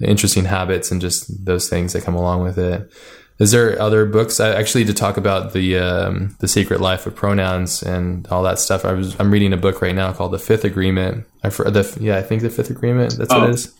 [0.00, 2.90] interesting habits and just those things that come along with it.
[3.38, 7.14] Is there other books I, actually to talk about the um, the secret life of
[7.14, 8.84] pronouns and all that stuff?
[8.84, 11.24] I was I'm reading a book right now called The Fifth Agreement.
[11.44, 13.16] I the yeah I think the Fifth Agreement.
[13.16, 13.40] That's oh.
[13.40, 13.72] what it is.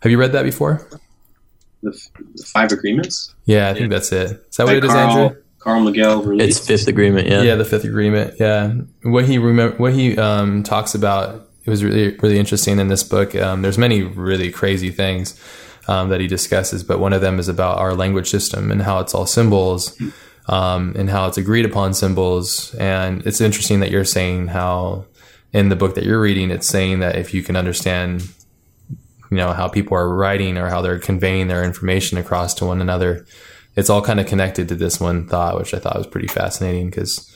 [0.00, 0.86] Have you read that before?
[1.82, 1.90] The,
[2.34, 3.34] the Five Agreements.
[3.46, 4.44] Yeah, I think that's it.
[4.50, 5.42] Is that what it is, Carl, Andrew?
[5.58, 6.58] Carl Miguel released.
[6.58, 7.28] It's Fifth Agreement.
[7.28, 7.42] Yeah.
[7.42, 8.34] Yeah, the Fifth Agreement.
[8.38, 11.48] Yeah, what he remember what he um, talks about.
[11.64, 13.34] It was really really interesting in this book.
[13.34, 15.38] Um, there's many really crazy things
[15.88, 19.00] um, that he discusses, but one of them is about our language system and how
[19.00, 20.00] it's all symbols
[20.46, 22.74] um, and how it's agreed upon symbols.
[22.74, 25.06] And it's interesting that you're saying how
[25.52, 28.22] in the book that you're reading, it's saying that if you can understand,
[29.30, 32.82] you know, how people are writing or how they're conveying their information across to one
[32.82, 33.26] another,
[33.74, 36.90] it's all kind of connected to this one thought, which I thought was pretty fascinating
[36.90, 37.34] because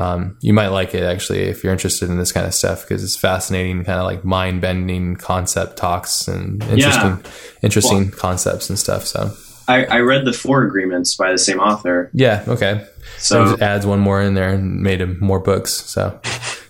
[0.00, 3.04] um, you might like it actually if you're interested in this kind of stuff because
[3.04, 7.30] it's fascinating, kind of like mind bending concept talks and interesting, yeah.
[7.60, 9.04] interesting well, concepts and stuff.
[9.06, 9.30] So
[9.68, 12.10] I, I, read the four agreements by the same author.
[12.14, 12.44] Yeah.
[12.48, 12.86] Okay.
[13.18, 15.70] So, so adds one more in there and made him more books.
[15.70, 16.18] So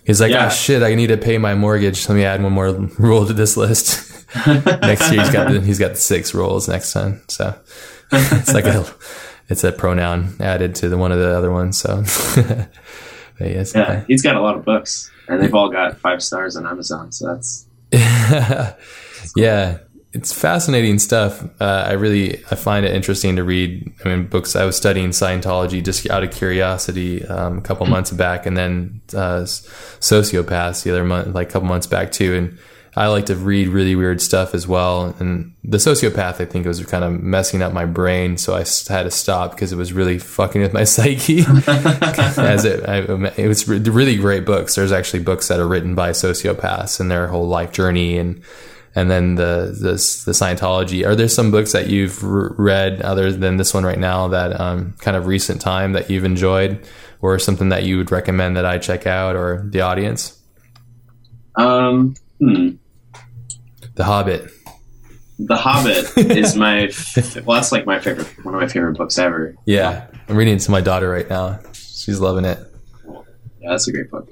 [0.03, 0.47] he's like, yeah.
[0.47, 2.09] oh shit, I need to pay my mortgage.
[2.09, 4.27] Let me add one more rule to this list.
[4.45, 7.21] next year he's got the, he's got the six rules next time.
[7.29, 7.57] So
[8.11, 8.85] it's like a
[9.47, 11.77] it's a pronoun added to the one of the other ones.
[11.77, 12.03] So
[13.49, 13.73] Yes.
[13.75, 17.11] Yeah, he's got a lot of books, and they've all got five stars on Amazon.
[17.11, 17.67] So that's
[19.35, 19.79] yeah,
[20.13, 21.43] it's fascinating stuff.
[21.59, 23.91] Uh, I really I find it interesting to read.
[24.03, 24.55] I mean, books.
[24.55, 29.01] I was studying Scientology just out of curiosity um, a couple months back, and then
[29.13, 32.59] uh, Sociopaths the other month, like a couple months back too, and
[32.95, 35.15] I like to read really weird stuff as well.
[35.19, 39.03] And the sociopath, I think, was kind of messing up my brain, so I had
[39.03, 41.39] to stop because it was really fucking with my psyche.
[41.67, 42.97] As it, I,
[43.37, 44.75] it was really great books.
[44.75, 48.41] There's actually books that are written by sociopaths and their whole life journey, and
[48.93, 51.05] and then the the, the Scientology.
[51.05, 54.95] Are there some books that you've read other than this one right now that um,
[54.99, 56.85] kind of recent time that you've enjoyed,
[57.21, 60.37] or something that you would recommend that I check out or the audience?
[61.55, 62.15] Um.
[62.41, 62.71] Hmm.
[64.01, 64.49] The Hobbit.
[65.37, 66.91] The Hobbit is my
[67.45, 67.57] well.
[67.57, 69.55] That's like my favorite, one of my favorite books ever.
[69.65, 71.59] Yeah, I'm reading it to my daughter right now.
[71.73, 72.57] She's loving it.
[73.05, 74.27] Yeah, that's a great book.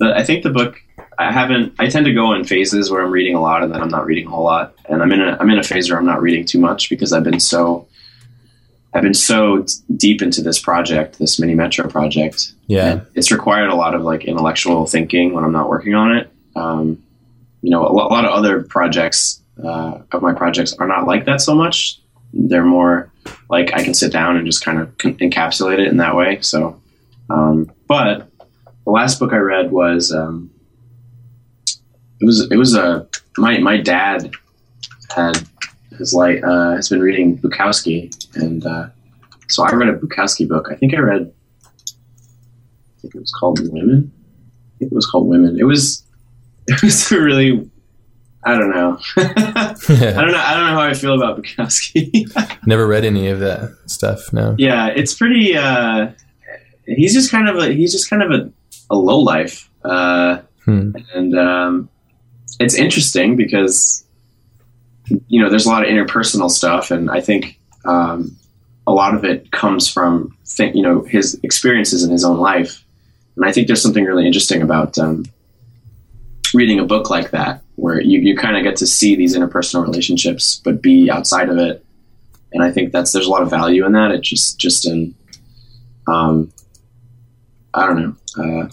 [0.00, 0.80] But I think the book
[1.16, 1.76] I haven't.
[1.78, 4.04] I tend to go in phases where I'm reading a lot and then I'm not
[4.04, 4.74] reading a whole lot.
[4.86, 7.12] And I'm in a I'm in a phase where I'm not reading too much because
[7.12, 7.86] I've been so
[8.94, 9.64] I've been so
[9.96, 12.52] deep into this project, this mini metro project.
[12.66, 16.32] Yeah, it's required a lot of like intellectual thinking when I'm not working on it.
[16.56, 17.00] Um,
[17.64, 21.40] you know, a lot of other projects uh, of my projects are not like that
[21.40, 21.98] so much.
[22.34, 23.10] They're more
[23.48, 26.42] like I can sit down and just kind of encapsulate it in that way.
[26.42, 26.78] So,
[27.30, 28.28] um, but
[28.84, 30.50] the last book I read was um,
[32.20, 33.08] it was it was a
[33.38, 34.30] my my dad
[35.16, 35.48] had
[35.96, 38.88] his like uh, has been reading Bukowski, and uh,
[39.48, 40.68] so I read a Bukowski book.
[40.70, 41.32] I think I read.
[41.64, 44.12] I think it was called Women.
[44.12, 45.58] I think it was called Women.
[45.58, 46.03] It was
[46.68, 47.70] it was really
[48.46, 48.98] I don't know.
[49.16, 50.38] I don't know.
[50.38, 52.30] I don't know how I feel about Bukowski.
[52.66, 54.32] Never read any of that stuff.
[54.32, 54.54] No.
[54.58, 55.56] Yeah, it's pretty.
[55.56, 56.12] Uh,
[56.86, 58.52] he's just kind of a he's just kind of a,
[58.90, 60.90] a low life, uh, hmm.
[61.14, 61.88] and um,
[62.60, 64.04] it's interesting because
[65.28, 68.36] you know there's a lot of interpersonal stuff, and I think um,
[68.86, 72.84] a lot of it comes from think, you know his experiences in his own life,
[73.36, 74.98] and I think there's something really interesting about.
[74.98, 75.24] Um,
[76.54, 79.82] reading a book like that where you, you kind of get to see these interpersonal
[79.82, 81.84] relationships but be outside of it.
[82.52, 84.12] And i think that's there's a lot of value in that.
[84.12, 85.14] It just just in
[86.06, 86.52] um
[87.72, 87.96] i don't
[88.36, 88.68] know uh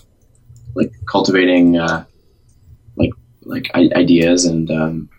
[0.76, 2.06] like cultivating uh
[2.96, 3.12] like
[3.44, 5.10] like ideas and um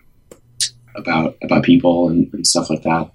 [0.95, 3.09] about about people and, and stuff like that.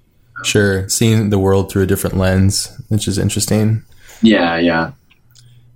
[0.45, 0.89] Sure.
[0.89, 3.85] Seeing the world through a different lens which is interesting.
[4.21, 4.93] Yeah yeah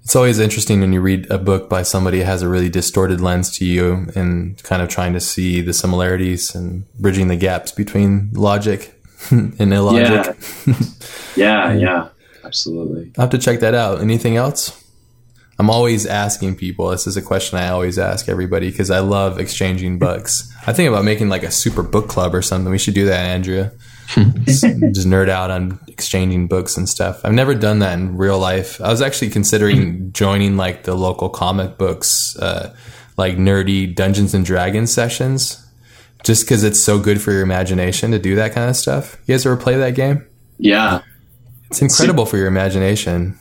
[0.03, 3.20] it's always interesting when you read a book by somebody who has a really distorted
[3.20, 7.70] lens to you and kind of trying to see the similarities and bridging the gaps
[7.70, 9.00] between logic
[9.30, 10.36] and illogic.
[10.66, 10.74] Yeah,
[11.36, 12.09] yeah, yeah,
[12.44, 13.12] absolutely.
[13.16, 14.00] I have to check that out.
[14.00, 14.78] Anything else?
[15.59, 16.88] I'm always asking people.
[16.88, 20.53] This is a question I always ask everybody because I love exchanging books.
[20.66, 22.72] I think about making like a super book club or something.
[22.72, 23.72] We should do that, Andrea.
[24.44, 27.20] just, nerd out on exchanging books and stuff.
[27.24, 28.80] I've never done that in real life.
[28.80, 32.74] I was actually considering joining like the local comic books, uh,
[33.16, 35.64] like nerdy Dungeons and Dragons sessions,
[36.24, 39.16] just because it's so good for your imagination to do that kind of stuff.
[39.26, 40.26] You guys ever play that game?
[40.58, 41.02] Yeah,
[41.70, 43.38] It's incredible for your imagination.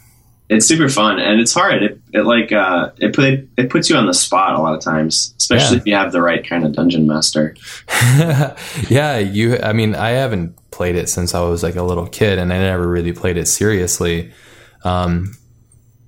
[0.54, 1.82] It's super fun and it's hard.
[1.82, 4.82] It, it like uh, it put it puts you on the spot a lot of
[4.82, 5.82] times, especially Yeah.
[5.82, 7.56] if you have the right kind of dungeon master.
[8.90, 9.58] yeah, you.
[9.58, 12.58] I mean, I haven't played it since I was like a little kid, and I
[12.58, 14.32] never really played it seriously.
[14.84, 15.38] Um,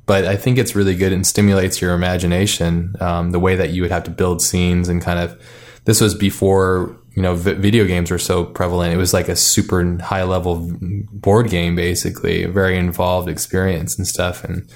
[0.06, 2.96] but I think it's really good and stimulates your imagination.
[3.00, 5.42] Um, the way that you would have to build scenes and kind of.
[5.86, 8.94] This was before you know vi- video games were so prevalent.
[8.94, 10.70] It was like a super high level
[11.12, 14.44] board game, basically, a very involved experience and stuff.
[14.44, 14.70] And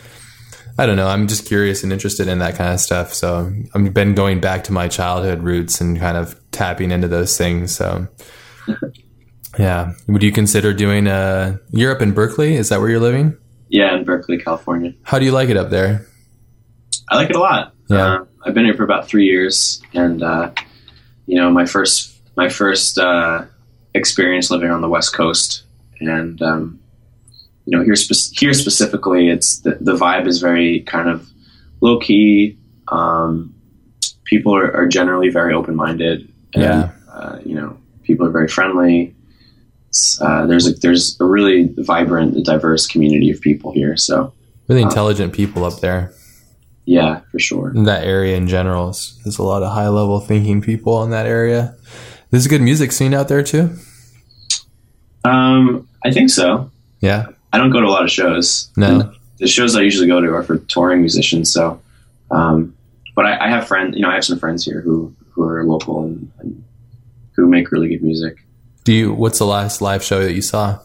[0.77, 1.07] I don't know.
[1.07, 3.13] I'm just curious and interested in that kind of stuff.
[3.13, 7.35] So I've been going back to my childhood roots and kind of tapping into those
[7.35, 7.75] things.
[7.75, 8.07] So
[9.57, 12.55] yeah, would you consider doing uh, Europe in Berkeley?
[12.55, 13.35] Is that where you're living?
[13.69, 14.93] Yeah, in Berkeley, California.
[15.03, 16.05] How do you like it up there?
[17.09, 17.73] I like it a lot.
[17.89, 17.97] Yeah.
[17.97, 20.51] Uh, I've been here for about three years, and uh,
[21.25, 23.43] you know, my first my first uh,
[23.93, 25.63] experience living on the West Coast,
[25.99, 26.79] and um,
[27.65, 31.27] you know, here spe- here specifically, it's the, the vibe is very kind of
[31.81, 32.57] low key.
[32.89, 33.53] Um,
[34.23, 36.91] people are, are generally very open minded, and Yeah.
[37.11, 39.13] uh, you know, people are very friendly.
[40.21, 43.97] Uh, there's a there's a really vibrant, diverse community of people here.
[43.97, 44.31] So
[44.67, 46.13] Really intelligent people up there.
[46.85, 47.71] yeah, for sure.
[47.73, 48.85] In that area in general,
[49.23, 51.73] there's a lot of high level thinking people in that area.
[52.29, 53.77] There's a good music scene out there too.
[55.23, 56.71] Um, I think so.
[56.99, 57.27] Yeah.
[57.53, 58.69] I don't go to a lot of shows.
[58.75, 59.13] No.
[59.37, 61.51] The shows I usually go to are for touring musicians.
[61.51, 61.79] So,
[62.31, 62.75] um,
[63.15, 63.95] but I, I have friends.
[63.95, 66.63] You know, I have some friends here who who are local and, and
[67.35, 68.43] who make really good music.
[68.83, 69.13] Do you?
[69.13, 70.79] What's the last live show that you saw?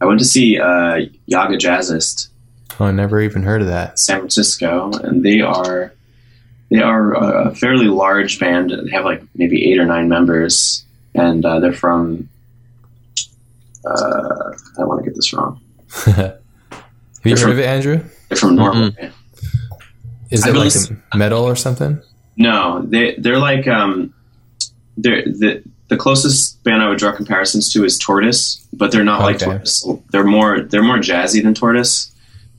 [0.00, 2.28] I went to see uh, Jaga Jazzist
[2.80, 3.98] Oh, I never even heard of that.
[3.98, 5.92] San Francisco, and they are
[6.72, 8.70] they are a fairly large band.
[8.70, 12.30] They have like maybe eight or nine members, and uh, they're from.
[13.84, 15.60] Uh, I want to get this wrong.
[15.90, 16.38] Have
[17.24, 18.02] you heard of it, Andrew?
[18.28, 19.12] They're from Norway.
[20.30, 22.00] Is I've it been like listen- a metal or something?
[22.38, 24.14] No, they they're like um,
[24.96, 29.20] they're the the closest band I would draw comparisons to is Tortoise, but they're not
[29.20, 29.86] like Tortoise.
[30.10, 32.10] They're more they're more jazzy than Tortoise.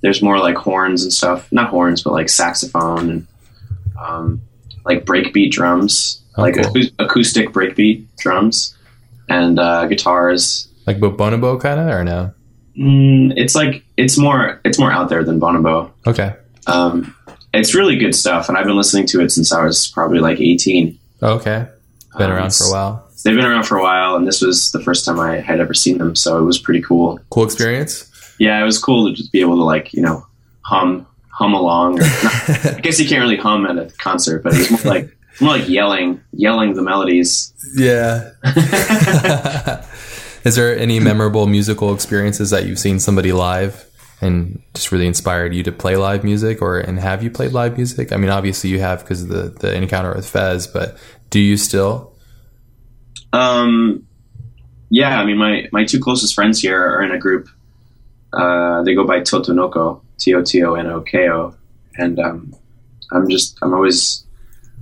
[0.02, 3.28] There's more like horns and stuff, not horns, but like saxophone and
[4.00, 4.42] um,
[4.86, 6.64] like breakbeat drums, Oh, like cool.
[6.66, 8.76] acou- acoustic breakbeat drums
[9.30, 10.68] and uh, guitars.
[10.88, 12.34] Like Bo- Bonobo kind of, or no?
[12.78, 15.92] Mm, it's like it's more it's more out there than Bonobo.
[16.08, 16.36] Okay.
[16.68, 17.16] Um,
[17.54, 20.40] it's really good stuff, and I've been listening to it since I was probably like
[20.42, 20.98] 18.
[21.22, 21.68] Okay.
[22.18, 23.10] Been Um, around for a while.
[23.24, 25.74] They've been around for a while, and this was the first time I had ever
[25.74, 27.20] seen them, so it was pretty cool.
[27.30, 28.10] Cool experience.
[28.40, 30.26] Yeah, it was cool to just be able to like you know
[30.62, 32.00] hum hum along.
[32.00, 35.58] Or I guess you can't really hum at a concert, but it's more like more
[35.58, 37.54] like yelling yelling the melodies.
[37.76, 38.32] yeah.
[40.46, 45.54] Is there any memorable musical experiences that you've seen somebody live and just really inspired
[45.54, 48.12] you to play live music, or and have you played live music?
[48.12, 50.98] I mean, obviously you have because of the the encounter with Fez, but
[51.30, 52.14] do you still?
[53.32, 54.06] Um,
[54.90, 57.48] yeah, I mean my my two closest friends here are in a group.
[58.34, 61.54] Uh, they go by Totonoko, T O T O N O K O,
[61.98, 62.56] and um,
[63.12, 64.24] I'm just I'm always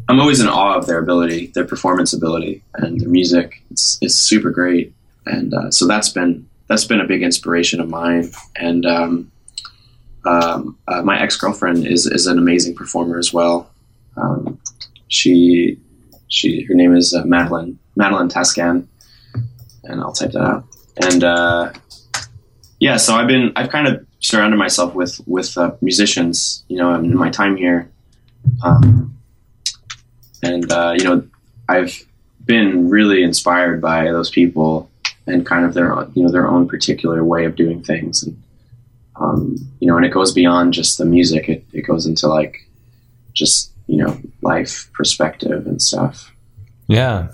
[0.08, 3.64] I'm always in awe of their ability, their performance ability, and their music.
[3.72, 4.94] It's it's super great,
[5.26, 8.30] and uh, so that's been that's been a big inspiration of mine.
[8.56, 9.32] And um,
[10.26, 13.72] um, uh, my ex girlfriend is is an amazing performer as well.
[14.18, 14.60] Um,
[15.08, 15.80] she
[16.28, 18.88] she her name is uh, Madeline Madeline Tasquin,
[19.84, 20.66] and I'll type that out.
[20.98, 21.74] And uh,
[22.80, 26.94] yeah, so I've been I've kind of surrounded myself with with uh, musicians, you know,
[26.94, 27.90] in my time here,
[28.64, 29.16] um,
[30.42, 31.28] and uh, you know,
[31.68, 32.02] I've
[32.46, 34.90] been really inspired by those people
[35.28, 38.42] and kind of their you know their own particular way of doing things, and
[39.16, 41.50] um, you know, and it goes beyond just the music.
[41.50, 42.68] It it goes into like
[43.34, 46.32] just you know life perspective and stuff.
[46.88, 47.30] Yeah,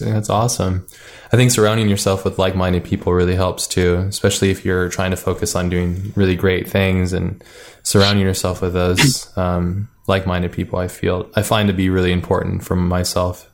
[0.00, 0.86] that's, awesome.
[1.32, 5.12] I think surrounding yourself with like minded people really helps too, especially if you're trying
[5.12, 7.42] to focus on doing really great things and
[7.82, 10.78] surrounding yourself with those um, like minded people.
[10.78, 13.46] I feel I find to be really important for myself.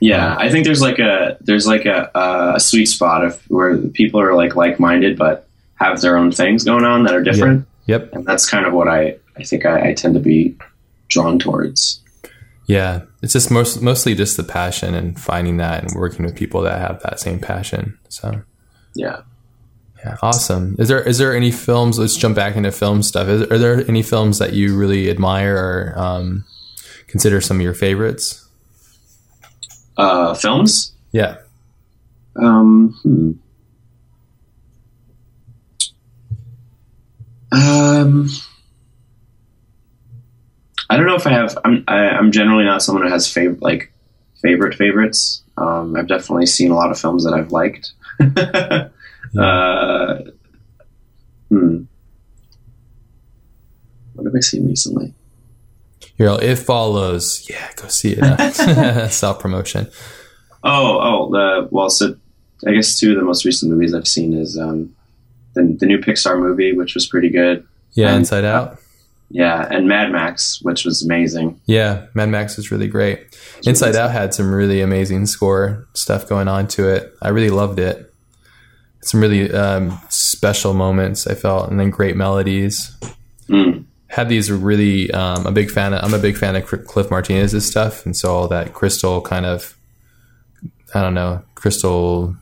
[0.00, 2.10] Yeah, I think there's like a there's like a
[2.56, 6.64] a sweet spot of where people are like like minded but have their own things
[6.64, 8.12] going on that are different, Yep.
[8.12, 10.56] and that's kind of what I I think I, I tend to be
[11.08, 12.00] drawn towards.
[12.66, 16.62] Yeah, it's just most, mostly just the passion and finding that and working with people
[16.62, 17.98] that have that same passion.
[18.08, 18.42] So
[18.94, 19.22] Yeah.
[20.04, 20.76] yeah, awesome.
[20.78, 21.98] Is there is there any films?
[21.98, 23.28] Let's jump back into film stuff.
[23.28, 26.44] Is, are there any films that you really admire or um,
[27.08, 28.46] consider some of your favorites?
[29.96, 30.92] Uh, films.
[31.12, 31.36] Yeah,
[32.36, 33.32] Um, hmm.
[37.52, 38.28] Um,
[40.92, 41.56] I don't know if I have.
[41.64, 43.92] I'm I, I'm generally not someone who has fav- like
[44.42, 45.42] favorite favorites.
[45.56, 47.92] Um, I've definitely seen a lot of films that I've liked.
[49.38, 50.18] uh,
[51.48, 51.84] hmm.
[54.14, 55.14] What have I seen recently?
[56.18, 57.46] you know, it follows.
[57.48, 59.10] Yeah, go see it.
[59.12, 59.88] Self promotion.
[60.62, 62.16] Oh, oh, the well, so
[62.66, 64.94] I guess two of the most recent movies I've seen is um,
[65.54, 67.66] the the new Pixar movie, which was pretty good.
[67.92, 68.78] Yeah, Um, Inside Out.
[69.34, 71.58] Yeah, and Mad Max, which was amazing.
[71.64, 73.34] Yeah, Mad Max was really great.
[73.66, 77.16] Inside Out had some really amazing score stuff going on to it.
[77.22, 78.12] I really loved it.
[79.00, 82.94] Some really um, special moments I felt, and then great melodies.
[83.48, 83.86] Mm.
[84.08, 85.94] Had these really, um, a big fan.
[85.94, 89.46] Of, I'm a big fan of Cliff Martinez's stuff, and so all that crystal kind
[89.46, 89.76] of,
[90.94, 92.36] I don't know, crystal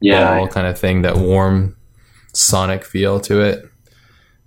[0.00, 1.76] Yeah, ball kind of thing, that warm
[2.32, 3.70] sonic feel to it,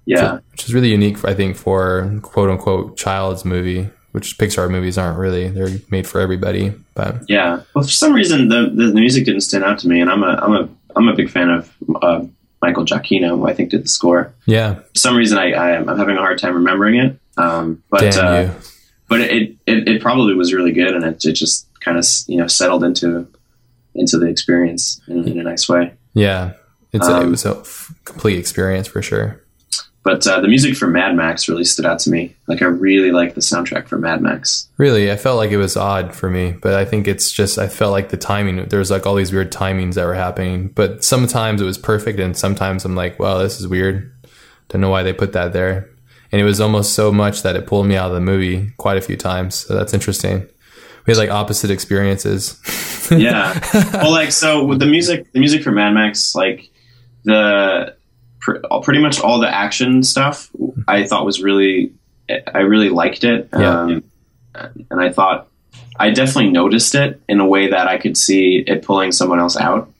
[0.05, 3.89] yeah, which is really unique, I think, for quote unquote child's movie.
[4.11, 6.71] Which Pixar movies aren't really; they're made for everybody.
[6.93, 7.61] But yeah.
[7.73, 10.39] Well, for some reason, the, the music didn't stand out to me, and I'm a
[10.41, 12.23] I'm a I'm a big fan of uh,
[12.61, 14.33] Michael Giacchino, who I think did the score.
[14.45, 17.19] yeah, For some reason, I, I am I'm having a hard time remembering it.
[17.37, 18.51] Um, but damn uh, you.
[19.09, 22.37] but it, it it probably was really good, and it, it just kind of you
[22.37, 23.27] know settled into
[23.95, 25.93] into the experience in, in a nice way.
[26.13, 26.53] Yeah,
[26.93, 29.41] it's a, it Um, was a f- complete experience for sure.
[30.05, 32.35] But uh, the music for Mad Max really stood out to me.
[32.45, 34.69] Like I really like the soundtrack for Mad Max.
[34.77, 37.67] Really, I felt like it was odd for me, but I think it's just I
[37.67, 38.63] felt like the timing.
[38.69, 42.19] There was like all these weird timings that were happening, but sometimes it was perfect,
[42.19, 44.13] and sometimes I'm like, wow, this is weird.
[44.69, 45.89] Don't know why they put that there.
[46.31, 48.97] And it was almost so much that it pulled me out of the movie quite
[48.97, 49.55] a few times.
[49.55, 50.47] So that's interesting.
[51.07, 52.59] We had like opposite experiences.
[53.11, 53.59] Yeah.
[53.93, 56.71] well, like so with the music, the music for Mad Max, like
[57.23, 57.94] the
[58.45, 60.49] pr- pretty much all the action stuff,
[60.87, 61.91] I thought was really,
[62.29, 63.49] I really liked it.
[63.51, 63.81] Yeah.
[63.81, 64.03] Um,
[64.53, 65.47] and I thought
[65.99, 69.57] I definitely noticed it in a way that I could see it pulling someone else
[69.57, 69.91] out.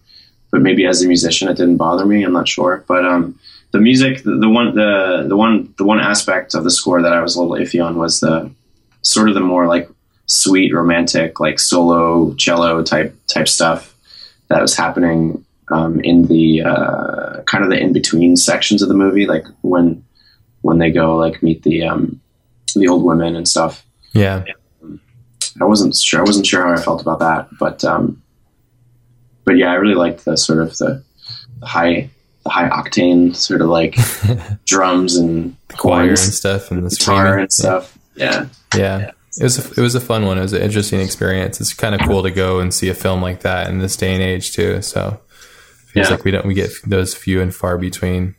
[0.52, 2.24] But maybe as a musician, it didn't bother me.
[2.24, 2.86] I'm not sure.
[2.88, 3.38] But um,
[3.72, 7.12] the music, the, the one, the the one, the one aspect of the score that
[7.12, 8.50] I was a little iffy on was the
[9.02, 9.89] sort of the more like
[10.28, 13.93] sweet, romantic, like solo cello type type stuff
[14.48, 18.93] that was happening um, in the uh, kind of the in between sections of the
[18.95, 20.03] movie, like when
[20.61, 22.20] when they go like meet the um,
[22.76, 23.86] the old women and stuff.
[24.13, 24.43] yeah,
[25.61, 26.20] I wasn't sure.
[26.20, 28.22] I wasn't sure how I felt about that, but um,
[29.43, 31.03] but yeah, I really liked the sort of the,
[31.59, 32.09] the high
[32.43, 33.95] the high octane sort of like
[34.66, 37.39] drums and choir and stuff, and the guitar screaming.
[37.41, 37.97] and stuff.
[38.16, 38.99] Yeah, Yeah.
[38.99, 39.11] yeah.
[39.38, 40.38] It was a, it was a fun one.
[40.38, 41.59] It was an interesting experience.
[41.59, 44.13] It's kind of cool to go and see a film like that in this day
[44.13, 44.82] and age too.
[44.82, 45.20] So
[45.96, 46.16] feels Yeah.
[46.16, 48.36] like we don't we get those few and far between.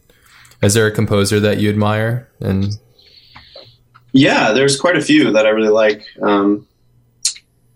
[0.62, 2.28] Is there a composer that you admire?
[2.40, 2.78] And
[4.12, 4.52] yeah.
[4.52, 6.04] There's quite a few that I really like.
[6.22, 6.66] Um,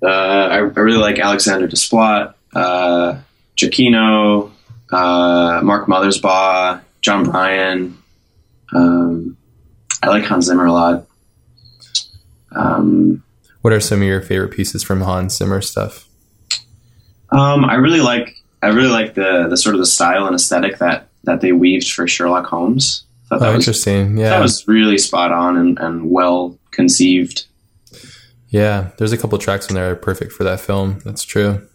[0.03, 3.19] uh, I, I really like Alexandre Desplat, uh,
[3.57, 4.51] Giacchino,
[4.93, 7.99] uh, Mark Mothersbaugh, Jon Brion.
[8.75, 9.37] Um,
[10.03, 11.07] I like Hans Zimmer a lot.
[12.57, 13.23] Um,
[13.61, 16.07] what are some of your favorite pieces from Hans Zimmer stuff?
[17.31, 20.79] Um, I really like I really like the the sort of the style and aesthetic
[20.79, 23.05] that that they weaved for Sherlock Holmes.
[23.31, 24.17] Oh, that was interesting.
[24.19, 27.47] Yeah, that was really spot on and, and well conceived.
[28.49, 28.91] yeah.
[28.99, 30.99] There's a couple tracks in there that are perfect for that film.
[31.05, 31.67] That's true.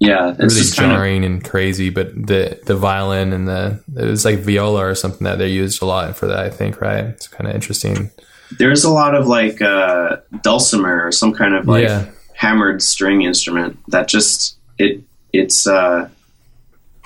[0.00, 3.82] Yeah, it's really just kind of jarring and crazy, but the the violin and the
[3.96, 6.38] it was like viola or something that they used a lot for that.
[6.38, 7.04] I think right.
[7.04, 8.10] It's kind of interesting.
[8.58, 12.06] there's a lot of like uh, dulcimer or some kind of like Yeah.
[12.34, 15.02] hammered string instrument that just it
[15.34, 16.08] it's uh,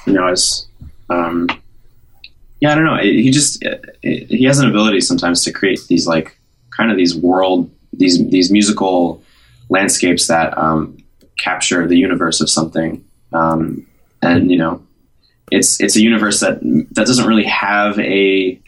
[0.07, 0.67] you know it's
[1.11, 1.49] um,
[2.61, 6.07] yeah I don't know he just it- he has an ability sometimes to create these
[6.07, 6.37] like
[6.77, 9.23] kind of these world these these musical
[9.71, 10.97] landscapes that um,
[11.39, 13.87] capture the universe of something um,
[14.23, 14.83] and you know
[15.51, 16.61] it's it's a universe that
[16.93, 18.59] that doesn't really have a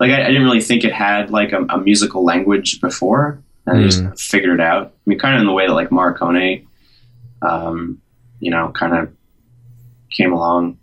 [0.00, 3.78] like I, I didn't really think it had like a, a musical language before, and
[3.80, 4.16] I just Mm.
[4.20, 4.86] figured it out.
[4.94, 6.64] I mean, kind of in the way that like Morricone,
[7.42, 8.00] um,
[8.40, 9.12] you know, kind of
[10.16, 10.78] came along.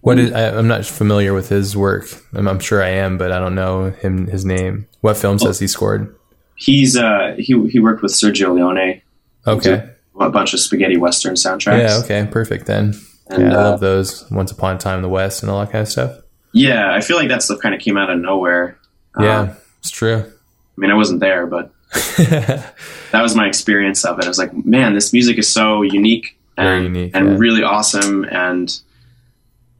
[0.00, 2.06] What is, I, I'm not familiar with his work.
[2.34, 4.86] I'm, I'm sure I am, but I don't know him his name.
[5.00, 6.14] What films has he scored?
[6.56, 9.00] He's uh he he worked with Sergio Leone,
[9.46, 9.90] Okay.
[10.20, 11.78] a bunch of spaghetti western soundtracks.
[11.78, 12.00] Yeah.
[12.04, 12.28] Okay.
[12.30, 12.94] Perfect then.
[13.28, 14.30] And, yeah, I uh, love those.
[14.30, 16.18] Once Upon a Time in the West and all that kind of stuff.
[16.52, 18.78] Yeah, I feel like that stuff kind of came out of nowhere.
[19.18, 20.18] Uh, Yeah, it's true.
[20.18, 21.72] I mean, I wasn't there, but
[22.18, 24.24] that was my experience of it.
[24.24, 27.36] I was like, man, this music is so unique and, unique, and yeah.
[27.38, 28.80] really awesome, and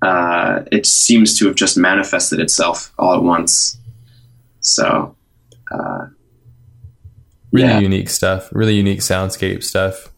[0.02, 3.78] uh, it seems to have just manifested itself all at once.
[4.60, 5.14] So,
[5.70, 6.06] uh,
[7.52, 8.48] really yeah, unique stuff.
[8.52, 10.10] Really unique soundscape stuff.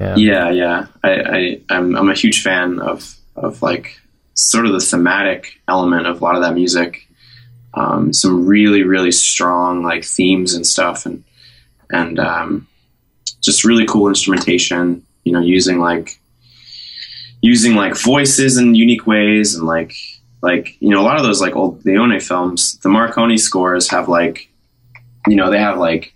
[0.00, 0.16] Yeah.
[0.16, 0.86] yeah, yeah.
[1.02, 4.00] I, I I'm I'm a huge fan of of like
[4.34, 7.06] sort of the thematic element of a lot of that music.
[7.74, 11.22] Um, some really really strong like themes and stuff, and
[11.90, 12.66] and um,
[13.40, 15.04] just really cool instrumentation.
[15.24, 16.18] You know, using like
[17.42, 19.94] using like voices in unique ways, and like
[20.42, 24.08] like you know a lot of those like old Leone films, the Morricone scores have
[24.08, 24.48] like
[25.26, 26.14] you know they have like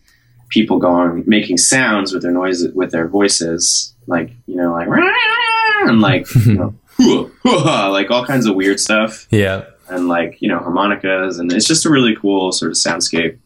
[0.48, 4.88] people going making sounds with their noises with their voices, like you know like
[5.88, 6.74] and like you know
[7.90, 9.64] like all kinds of weird stuff Yeah.
[9.88, 13.38] and like you know harmonicas and it's just a really cool sort of soundscape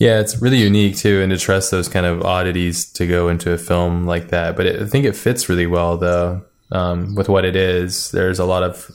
[0.00, 3.52] Yeah, it's really unique too, and to trust those kind of oddities to go into
[3.52, 4.56] a film like that.
[4.56, 8.10] But it, I think it fits really well, though, um, with what it is.
[8.10, 8.90] There's a lot of,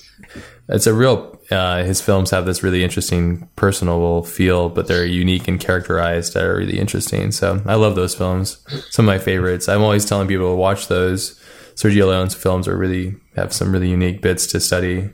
[0.69, 1.39] it's a real.
[1.49, 6.43] Uh, his films have this really interesting personal feel, but they're unique and characterized that
[6.43, 7.31] are really interesting.
[7.31, 8.57] So I love those films.
[8.89, 9.69] Some of my favorites.
[9.69, 11.39] I'm always telling people to watch those.
[11.75, 15.11] Sergio Leone's films are really have some really unique bits to study.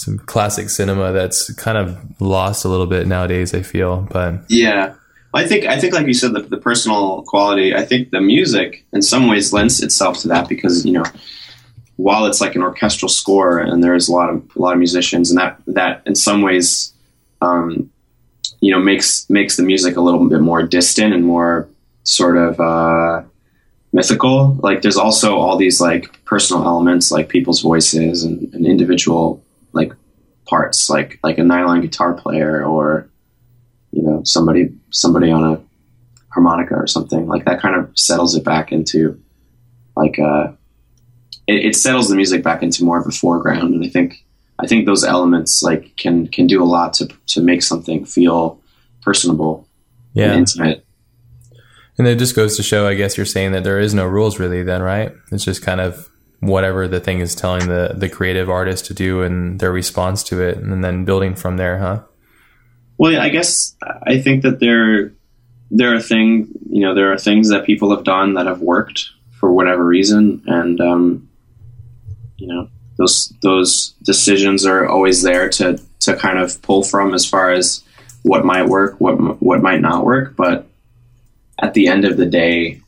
[0.00, 3.54] Some classic cinema that's kind of lost a little bit nowadays.
[3.54, 4.94] I feel, but yeah
[5.32, 8.84] i think i think like you said the, the personal quality i think the music
[8.92, 11.04] in some ways lends itself to that because you know
[11.96, 15.30] while it's like an orchestral score and there's a lot of a lot of musicians
[15.30, 16.92] and that that in some ways
[17.42, 17.90] um,
[18.60, 21.68] you know makes makes the music a little bit more distant and more
[22.04, 23.22] sort of uh,
[23.92, 29.42] mythical like there's also all these like personal elements like people's voices and, and individual
[29.72, 29.92] like
[30.46, 33.08] parts like like a nylon guitar player or
[33.92, 35.60] you know somebody somebody on a
[36.32, 39.20] harmonica or something like that kind of settles it back into
[39.96, 40.48] like uh
[41.46, 44.24] it, it settles the music back into more of a foreground and i think
[44.58, 48.60] i think those elements like can can do a lot to to make something feel
[49.02, 49.68] personable
[50.14, 50.30] yeah.
[50.30, 50.84] and intimate
[52.00, 54.38] And it just goes to show, I guess you're saying that there is no rules
[54.38, 55.12] really then, right?
[55.32, 56.09] It's just kind of
[56.40, 60.42] whatever the thing is telling the, the creative artist to do and their response to
[60.42, 62.02] it and then building from there, huh?
[62.98, 63.76] Well, yeah, I guess
[64.06, 65.12] I think that there
[65.70, 69.08] there are thing you know there are things that people have done that have worked
[69.38, 71.28] for whatever reason, and um,
[72.36, 72.68] you know
[72.98, 77.82] those those decisions are always there to to kind of pull from as far as
[78.22, 80.66] what might work, what what might not work, but
[81.58, 82.82] at the end of the day,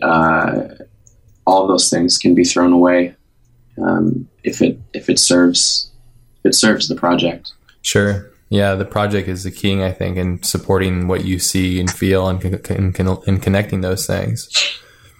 [0.00, 0.62] uh,
[1.50, 3.14] all those things can be thrown away
[3.82, 5.90] um, if it if it serves
[6.38, 7.52] if it serves the project.
[7.82, 8.30] Sure.
[8.50, 12.28] Yeah, the project is the king, I think, in supporting what you see and feel
[12.28, 14.48] and, con- and connecting those things.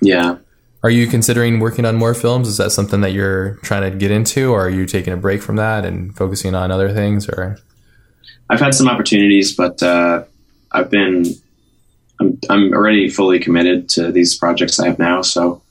[0.03, 0.39] Yeah.
[0.83, 2.49] Are you considering working on more films?
[2.49, 5.43] Is that something that you're trying to get into, or are you taking a break
[5.43, 7.29] from that and focusing on other things?
[7.29, 7.59] Or
[8.49, 10.25] I've had some opportunities, but uh,
[10.73, 11.25] I've been
[12.21, 15.63] I'm, I'm already fully committed to these projects I have now, so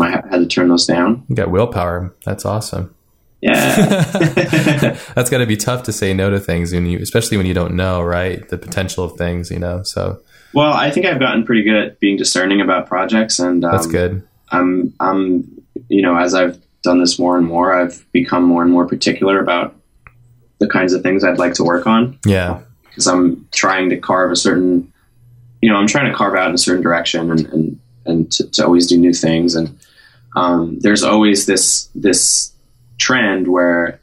[0.00, 1.24] I ha- had to turn those down.
[1.28, 2.14] you got willpower.
[2.24, 2.94] That's awesome.
[3.40, 3.76] Yeah,
[5.14, 7.54] That's got to be tough to say no to things when you, especially when you
[7.54, 8.46] don't know, right?
[8.48, 9.84] The potential of things, you know.
[9.84, 10.20] So
[10.52, 13.86] well, I think I've gotten pretty good at being discerning about projects, and um, that's
[13.86, 14.26] good.
[14.50, 18.72] I'm I'm you know as I've done this more and more, I've become more and
[18.72, 19.74] more particular about
[20.58, 24.32] the kinds of things I'd like to work on Yeah, because I'm trying to carve
[24.32, 24.92] a certain,
[25.62, 28.50] you know, I'm trying to carve out in a certain direction and and, and to,
[28.50, 29.54] to always do new things.
[29.54, 29.78] And
[30.36, 32.52] um, there's always this this
[32.98, 34.00] trend where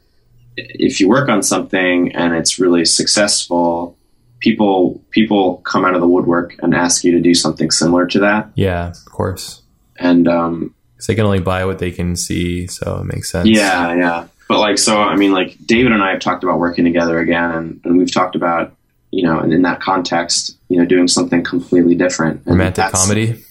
[0.56, 3.96] if you work on something and it's really successful,
[4.40, 8.20] people people come out of the woodwork and ask you to do something similar to
[8.20, 8.50] that.
[8.54, 9.62] yeah, of course.
[9.98, 10.74] And um,
[11.06, 13.48] they can only buy what they can see, so it makes sense.
[13.48, 14.28] Yeah, yeah.
[14.48, 17.50] But like, so I mean, like David and I have talked about working together again,
[17.52, 18.74] and, and we've talked about,
[19.10, 22.42] you know, and in that context, you know, doing something completely different.
[22.46, 23.44] And romantic comedy.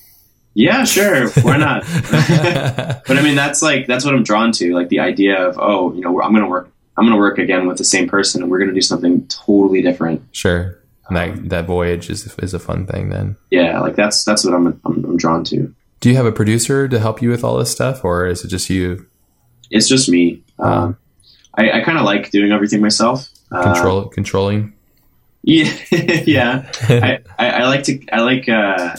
[0.55, 1.29] Yeah, sure.
[1.41, 1.83] Why not?
[2.11, 5.93] but I mean, that's like that's what I'm drawn to, like the idea of, oh,
[5.93, 8.59] you know, I'm gonna work, I'm gonna work again with the same person, and we're
[8.59, 10.23] gonna do something totally different.
[10.31, 13.09] sure, and that that voyage is is a fun thing.
[13.09, 15.75] Then, Yeah, like that's that's what I'm I'm, I'm drawn to.
[15.99, 18.47] do you have a producer to help you with all this stuff, or is it
[18.47, 19.05] just you?
[19.69, 20.41] It's just me.
[20.57, 20.97] Um,
[21.55, 23.27] I, I kind of like doing everything myself.
[23.49, 24.71] Control uh, controlling.
[25.47, 25.71] Yeah,
[26.25, 26.71] yeah.
[26.89, 28.03] I, I, I, like to.
[28.11, 28.49] I like.
[28.49, 28.95] Uh,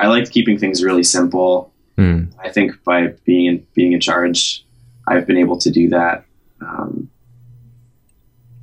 [0.00, 1.72] I like keeping things really simple.
[1.96, 2.32] Mm.
[2.42, 4.64] I think by being in, being in charge,
[5.06, 6.24] I've been able to do that.
[6.60, 7.10] Um,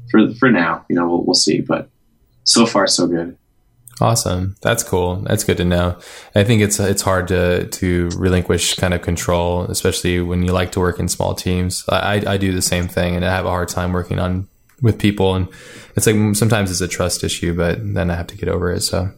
[0.10, 1.62] for for now, you know, we'll, we'll see.
[1.62, 1.90] But
[2.44, 3.38] so far, so good.
[4.02, 4.56] Awesome.
[4.62, 5.18] That's cool.
[5.18, 5.98] That's good to know.
[6.36, 10.72] I think it's it's hard to to relinquish kind of control, especially when you like
[10.74, 11.84] to work in small teams.
[11.90, 14.48] I I do the same thing, and I have a hard time working on
[14.82, 15.48] with people, and
[15.96, 18.82] it's like sometimes it's a trust issue, but then I have to get over it.
[18.82, 19.12] So.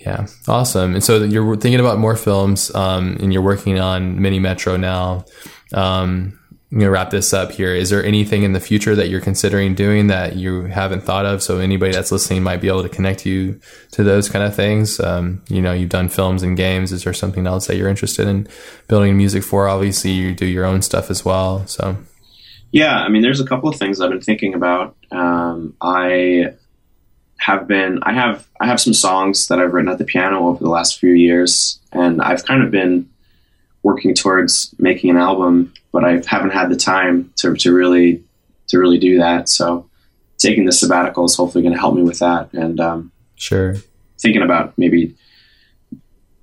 [0.00, 0.94] Yeah, awesome.
[0.94, 5.26] And so you're thinking about more films, um, and you're working on Mini Metro now.
[5.74, 6.38] Um,
[6.72, 7.74] I'm gonna wrap this up here.
[7.74, 11.42] Is there anything in the future that you're considering doing that you haven't thought of?
[11.42, 13.60] So anybody that's listening might be able to connect you
[13.90, 15.00] to those kind of things.
[15.00, 16.92] Um, you know, you've done films and games.
[16.92, 18.48] Is there something else that you're interested in
[18.86, 19.68] building music for?
[19.68, 21.66] Obviously, you do your own stuff as well.
[21.66, 21.96] So,
[22.70, 24.96] yeah, I mean, there's a couple of things I've been thinking about.
[25.10, 26.54] Um, I
[27.40, 30.62] have been, I have, I have some songs that I've written at the piano over
[30.62, 33.08] the last few years, and I've kind of been
[33.82, 38.22] working towards making an album, but I haven't had the time to, to really
[38.68, 39.48] to really do that.
[39.48, 39.88] So
[40.38, 42.52] taking the sabbatical is hopefully going to help me with that.
[42.52, 43.76] And um, sure,
[44.20, 45.16] thinking about maybe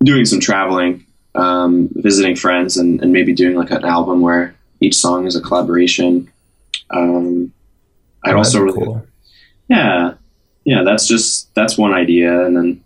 [0.03, 1.05] doing some traveling,
[1.35, 5.41] um, visiting friends, and, and, maybe doing like an album where each song is a
[5.41, 6.29] collaboration.
[6.89, 7.53] Um,
[8.23, 9.05] I'd also really, cool.
[9.69, 10.15] yeah,
[10.67, 10.83] yeah.
[10.83, 12.83] That's just that's one idea, and then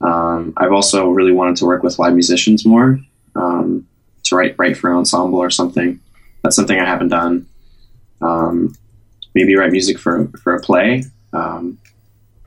[0.00, 3.00] um, I've also really wanted to work with live musicians more
[3.34, 3.86] um,
[4.24, 6.00] to write write for an ensemble or something.
[6.42, 7.46] That's something I haven't done.
[8.20, 8.76] Um,
[9.34, 11.02] maybe write music for for a play.
[11.32, 11.78] Um,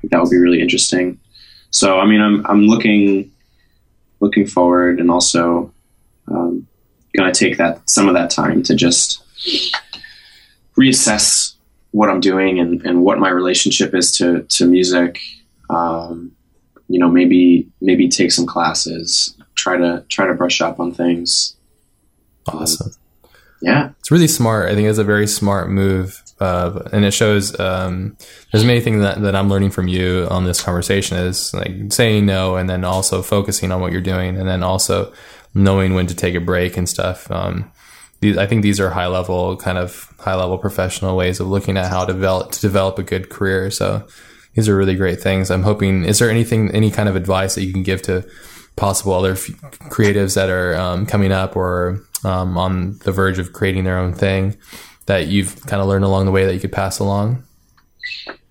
[0.03, 1.19] that would be really interesting.
[1.71, 3.31] So I mean, I'm I'm looking
[4.21, 5.73] looking forward, and also
[6.29, 6.65] um,
[7.15, 9.21] going to take that some of that time to just
[10.77, 11.55] reassess
[11.91, 15.19] what I'm doing and, and what my relationship is to to music.
[15.69, 16.31] Um,
[16.87, 21.55] you know, maybe maybe take some classes, try to try to brush up on things.
[22.47, 22.87] Awesome.
[22.87, 22.93] Um,
[23.61, 24.69] yeah, it's really smart.
[24.69, 27.57] I think it's a very smart move, uh, and it shows.
[27.59, 28.17] Um,
[28.51, 32.25] there's many things that, that I'm learning from you on this conversation is like saying
[32.25, 35.13] no, and then also focusing on what you're doing, and then also
[35.53, 37.29] knowing when to take a break and stuff.
[37.29, 37.71] Um,
[38.21, 41.75] these, I think these are high level, kind of high level professional ways of looking
[41.77, 43.69] at how to develop to develop a good career.
[43.71, 44.07] So
[44.53, 45.51] these are really great things.
[45.51, 46.05] I'm hoping.
[46.05, 48.27] Is there anything, any kind of advice that you can give to
[48.75, 49.47] possible other f-
[49.89, 54.13] creatives that are um, coming up or um, on the verge of creating their own
[54.13, 54.57] thing
[55.07, 57.43] that you've kind of learned along the way that you could pass along?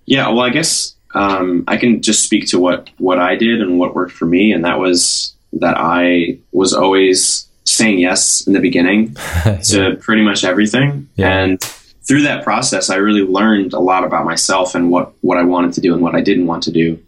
[0.05, 3.79] Yeah, well, I guess um, I can just speak to what what I did and
[3.79, 8.59] what worked for me, and that was that I was always saying yes in the
[8.59, 9.15] beginning
[9.45, 9.57] yeah.
[9.57, 11.29] to pretty much everything, yeah.
[11.29, 11.61] and
[12.03, 15.73] through that process, I really learned a lot about myself and what what I wanted
[15.73, 17.01] to do and what I didn't want to do.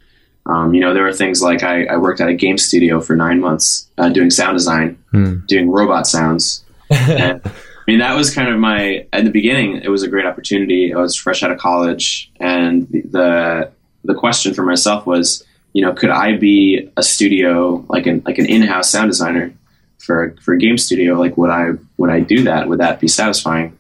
[0.46, 3.16] Um, you know, there were things like I, I, worked at a game studio for
[3.16, 5.38] nine months uh, doing sound design, hmm.
[5.46, 6.66] doing robot sounds.
[6.90, 10.26] and, I mean, that was kind of my, at the beginning, it was a great
[10.26, 10.94] opportunity.
[10.94, 12.32] I was fresh out of college.
[12.40, 13.72] And the,
[14.06, 18.38] the question for myself was, you know, could I be a studio, like an, like
[18.38, 19.54] an in-house sound designer
[20.06, 21.16] for, for a game studio?
[21.16, 22.68] Like, would I, would I do that?
[22.68, 23.78] Would that be satisfying?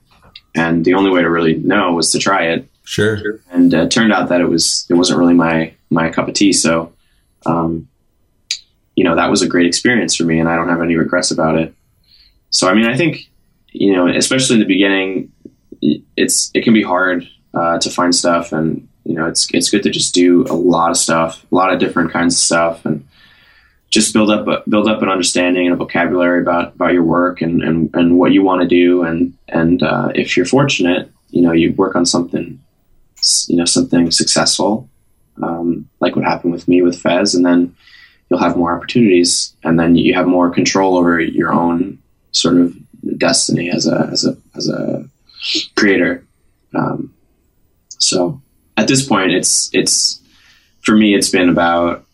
[0.56, 2.70] And the only way to really know was to try it.
[2.86, 3.40] Sure.
[3.52, 6.34] And uh, it turned out that it was, it wasn't really my, my cup of
[6.34, 6.54] tea.
[6.54, 6.94] So,
[7.46, 7.88] um,
[8.96, 11.32] you know, that was a great experience for me, and I don't have any regrets
[11.32, 11.74] about it.
[12.52, 13.30] So, I mean, I think,
[13.70, 15.32] you know, especially in the beginning,
[16.16, 19.82] it's it can be hard uh, to find stuff, and you know, it's it's good
[19.84, 23.04] to just do a lot of stuff, a lot of different kinds of stuff, and
[23.94, 27.42] just build up a, build up an understanding and a vocabulary about about your work
[27.42, 31.42] and and, and what you want to do, and and uh, if you're fortunate, you
[31.42, 32.60] know, you work on something,
[33.48, 34.90] you know, something successful
[35.42, 37.76] um, like what happened with me with Fez, and then
[38.30, 42.00] you'll have more opportunities, and then you have more control over your own
[42.32, 42.76] sort of
[43.18, 45.08] destiny as a as a as a
[45.76, 46.26] creator.
[46.74, 47.14] Um,
[47.90, 48.42] so
[48.78, 50.22] at this point, it's it's
[50.82, 52.06] for me, it's been about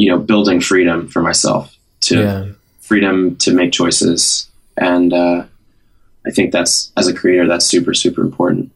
[0.00, 2.46] you know building freedom for myself to yeah.
[2.80, 4.48] freedom to make choices,
[4.78, 5.44] and uh,
[6.26, 8.72] I think that's as a creator, that's super super important.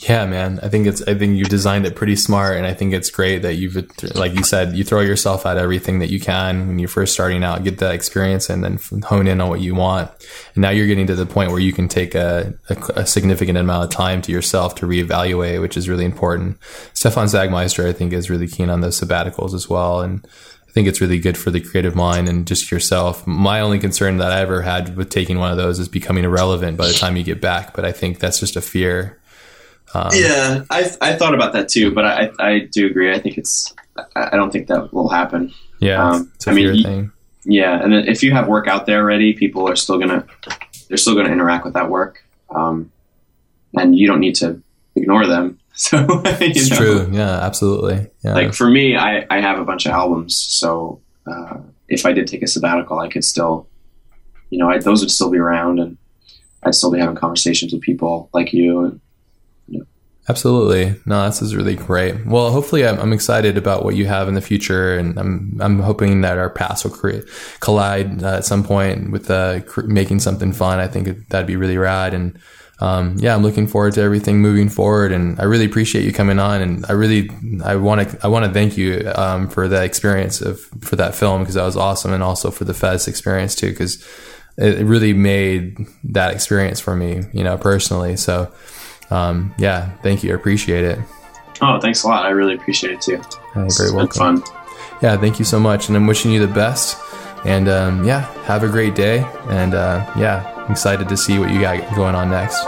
[0.00, 0.60] Yeah, man.
[0.62, 2.56] I think it's, I think you designed it pretty smart.
[2.56, 3.74] And I think it's great that you've,
[4.14, 7.42] like you said, you throw yourself at everything that you can when you're first starting
[7.42, 10.08] out, get that experience and then hone in on what you want.
[10.54, 13.58] And now you're getting to the point where you can take a, a, a significant
[13.58, 16.58] amount of time to yourself to reevaluate, which is really important.
[16.94, 20.00] Stefan Sagmeister, I think, is really keen on those sabbaticals as well.
[20.00, 20.24] And
[20.68, 23.26] I think it's really good for the creative mind and just yourself.
[23.26, 26.76] My only concern that I ever had with taking one of those is becoming irrelevant
[26.76, 27.74] by the time you get back.
[27.74, 29.18] But I think that's just a fear.
[29.94, 33.12] Um, yeah, I I thought about that too, but I I do agree.
[33.12, 33.74] I think it's
[34.14, 35.52] I don't think that will happen.
[35.80, 37.12] Yeah, um, I mean,
[37.44, 40.26] yeah, and if you have work out there already, people are still gonna
[40.88, 42.90] they're still gonna interact with that work, um,
[43.74, 44.62] and you don't need to
[44.94, 45.58] ignore them.
[45.78, 47.08] So it's know, true.
[47.12, 48.10] Yeah, absolutely.
[48.24, 48.34] Yeah.
[48.34, 50.36] Like for me, I, I have a bunch of albums.
[50.36, 53.68] So uh, if I did take a sabbatical, I could still,
[54.50, 55.96] you know, I, those would still be around, and
[56.64, 58.80] I'd still be having conversations with people like you.
[58.80, 59.00] And.
[60.28, 61.00] Absolutely.
[61.06, 62.26] No, this is really great.
[62.26, 65.80] Well, hopefully, I'm, I'm, excited about what you have in the future, and I'm I'm
[65.80, 67.24] hoping that our paths will create,
[67.60, 70.80] collide uh, at some point with uh, cr- making something fun.
[70.80, 72.38] I think that'd be really rad, and
[72.80, 76.38] um, yeah, I'm looking forward to everything moving forward, and I really appreciate you coming
[76.38, 76.60] on.
[76.60, 77.30] And I really,
[77.64, 81.14] I want to, I want to thank you um, for that experience of for that
[81.14, 84.06] film because that was awesome, and also for the Fez experience too because
[84.58, 88.16] it really made that experience for me, you know, personally.
[88.16, 88.52] So,
[89.10, 90.98] um, yeah, thank you, I appreciate it.
[91.60, 92.24] Oh, thanks a lot.
[92.24, 93.20] I really appreciate it too.
[93.54, 94.42] Hey, very welcome.
[94.42, 94.42] fun.
[95.02, 96.96] Yeah, thank you so much, and I'm wishing you the best.
[97.44, 99.24] And um, yeah, have a great day.
[99.48, 102.58] And uh, yeah, excited to see what you got going on next.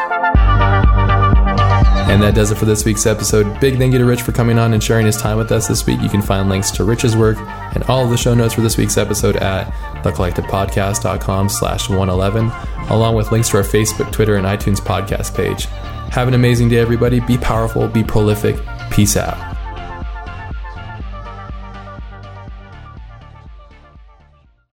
[2.08, 3.60] And that does it for this week's episode.
[3.60, 5.86] Big thank you to Rich for coming on and sharing his time with us this
[5.86, 6.00] week.
[6.00, 8.76] You can find links to Rich's work and all of the show notes for this
[8.76, 9.70] week's episode at
[10.02, 12.50] thecollectivepodcast.com slash 111,
[12.90, 15.68] along with links to our Facebook, Twitter, and iTunes podcast page.
[16.10, 17.20] Have an amazing day, everybody.
[17.20, 18.56] Be powerful, be prolific.
[18.90, 19.49] Peace out.